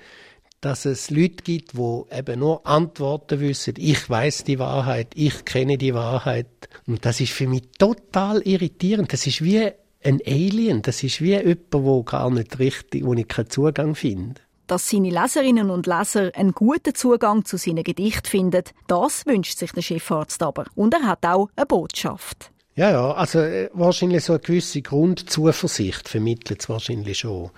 dass 0.60 0.84
es 0.84 1.10
Leute 1.10 1.42
gibt, 1.44 1.74
die 1.74 2.02
eben 2.10 2.40
nur 2.40 2.66
Antworten 2.66 3.40
wissen. 3.40 3.74
Ich 3.76 4.08
weiß 4.08 4.44
die 4.44 4.58
Wahrheit, 4.58 5.08
ich 5.14 5.44
kenne 5.44 5.78
die 5.78 5.94
Wahrheit. 5.94 6.68
Und 6.86 7.04
das 7.04 7.20
ist 7.20 7.32
für 7.32 7.46
mich 7.46 7.68
total 7.78 8.40
irritierend. 8.42 9.12
Das 9.12 9.26
ist 9.26 9.42
wie 9.42 9.70
ein 10.02 10.20
Alien. 10.26 10.82
Das 10.82 11.02
ist 11.02 11.20
wie 11.20 11.36
jemand, 11.36 11.72
wo 11.72 12.02
gar 12.02 12.30
nicht 12.30 12.58
richtig, 12.58 13.04
wo 13.04 13.14
ich 13.14 13.28
keinen 13.28 13.50
Zugang 13.50 13.94
finde. 13.94 14.40
Dass 14.66 14.90
seine 14.90 15.10
Leserinnen 15.10 15.70
und 15.70 15.86
Leser 15.86 16.30
einen 16.34 16.52
guten 16.52 16.94
Zugang 16.94 17.44
zu 17.44 17.56
seinen 17.56 17.84
Gedichten 17.84 18.28
finden, 18.28 18.64
das 18.86 19.24
wünscht 19.24 19.56
sich 19.56 19.72
der 19.72 19.82
Chefarzt 19.82 20.42
aber. 20.42 20.66
Und 20.74 20.92
er 20.92 21.04
hat 21.04 21.24
auch 21.24 21.48
eine 21.56 21.64
Botschaft. 21.64 22.50
Ja, 22.78 22.92
ja, 22.92 23.10
also 23.10 23.40
äh, 23.40 23.70
wahrscheinlich 23.72 24.22
so 24.22 24.34
eine 24.34 24.40
gewisse 24.40 24.82
Grundzuversicht 24.82 26.08
vermittelt 26.08 26.60
es 26.60 26.68
wahrscheinlich 26.68 27.18
schon 27.18 27.50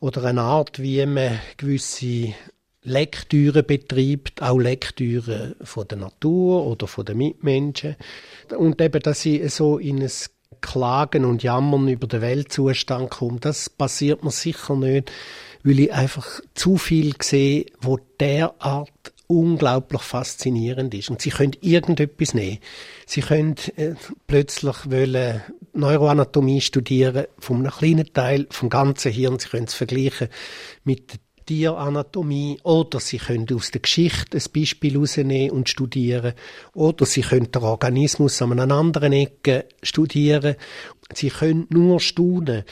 oder 0.00 0.24
eine 0.24 0.42
Art, 0.42 0.80
wie 0.80 1.04
man 1.06 1.38
gewisse 1.56 2.34
Lektüre 2.82 3.62
betreibt, 3.62 4.42
auch 4.42 4.58
Lektüre 4.58 5.56
von 5.62 5.88
der 5.88 5.98
Natur 5.98 6.66
oder 6.66 6.86
von 6.86 7.04
den 7.04 7.18
Mitmenschen. 7.18 7.96
Und 8.56 8.80
eben, 8.80 9.02
dass 9.02 9.22
sie 9.22 9.48
so 9.48 9.78
in 9.78 10.02
ein 10.02 10.10
Klagen 10.60 11.24
und 11.24 11.42
Jammern 11.42 11.88
über 11.88 12.06
den 12.06 12.20
Weltzustand 12.20 13.10
kommt, 13.10 13.44
das 13.44 13.68
passiert 13.68 14.22
mir 14.22 14.30
sicher 14.30 14.76
nicht, 14.76 15.10
weil 15.64 15.80
ich 15.80 15.92
einfach 15.92 16.40
zu 16.54 16.76
viel 16.76 17.14
sehe, 17.20 17.66
wo 17.80 17.98
derart 18.20 19.12
unglaublich 19.28 20.02
faszinierend 20.02 20.94
ist. 20.94 21.10
Und 21.10 21.20
sie 21.20 21.30
können 21.30 21.56
irgendetwas 21.60 22.34
nehmen. 22.34 22.58
Sie 23.06 23.20
können 23.20 23.56
äh, 23.76 23.94
plötzlich 24.26 24.90
wollen 24.90 25.42
Neuroanatomie 25.72 26.60
studieren, 26.60 27.26
von 27.38 27.58
einem 27.58 27.70
kleinen 27.70 28.12
Teil 28.12 28.46
vom 28.50 28.68
ganzen 28.68 29.12
Hirn. 29.12 29.38
Sie 29.38 29.48
können 29.48 29.66
es 29.66 29.74
vergleichen 29.74 30.28
mit 30.84 31.12
der 31.12 31.18
Tieranatomie 31.46 32.58
oder 32.64 32.98
sie 32.98 33.18
können 33.18 33.46
aus 33.54 33.70
der 33.70 33.80
Geschichte 33.80 34.36
ein 34.36 34.44
Beispiel 34.52 34.94
herausnehmen 34.94 35.52
und 35.52 35.68
studieren 35.68 36.34
oder 36.74 37.06
sie 37.06 37.20
können 37.20 37.52
den 37.52 37.62
Organismus 37.62 38.42
an 38.42 38.58
einer 38.58 38.74
anderen 38.74 39.12
Ecke 39.12 39.66
studieren. 39.82 40.56
Sie 41.14 41.30
können 41.30 41.66
nur 41.70 42.00
staunen. 42.00 42.64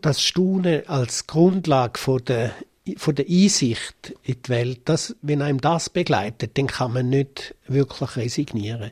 Das 0.00 0.22
Staunen 0.22 0.86
als 0.86 1.26
Grundlage 1.26 1.98
von 1.98 2.24
der 2.24 2.52
von 2.96 3.14
der 3.14 3.26
Einsicht 3.28 4.14
in 4.22 4.36
die 4.42 4.48
Welt, 4.48 4.80
dass, 4.86 5.16
wenn 5.22 5.42
einem 5.42 5.60
das 5.60 5.90
begleitet, 5.90 6.56
dann 6.56 6.66
kann 6.66 6.92
man 6.92 7.08
nicht 7.08 7.54
wirklich 7.66 8.16
resignieren. 8.16 8.90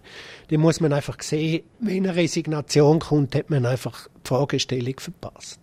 Dann 0.48 0.60
muss 0.60 0.80
man 0.80 0.92
einfach 0.92 1.20
sehen, 1.22 1.64
wenn 1.80 2.06
eine 2.06 2.16
Resignation 2.16 2.98
kommt, 3.00 3.34
hat 3.34 3.50
man 3.50 3.66
einfach 3.66 4.08
die 4.24 4.28
Fragestellung 4.28 4.94
verpasst. 4.98 5.60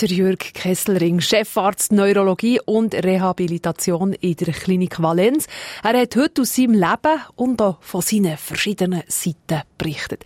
Der 0.00 0.08
Jürg 0.08 0.38
Kesselring, 0.54 1.20
Chefarzt 1.20 1.92
Neurologie 1.92 2.58
und 2.64 2.94
Rehabilitation 2.94 4.14
in 4.14 4.34
der 4.34 4.54
Klinik 4.54 5.02
Valenz. 5.02 5.46
Er 5.82 6.00
hat 6.00 6.16
heute 6.16 6.42
aus 6.42 6.54
seinem 6.54 6.72
Leben 6.72 7.20
und 7.36 7.60
auch 7.60 7.82
von 7.82 8.00
seinen 8.00 8.38
verschiedenen 8.38 9.02
Seiten 9.08 9.62
berichtet. 9.76 10.24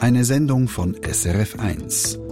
Eine 0.00 0.24
Sendung 0.24 0.66
von 0.66 0.96
SRF1. 0.96 2.31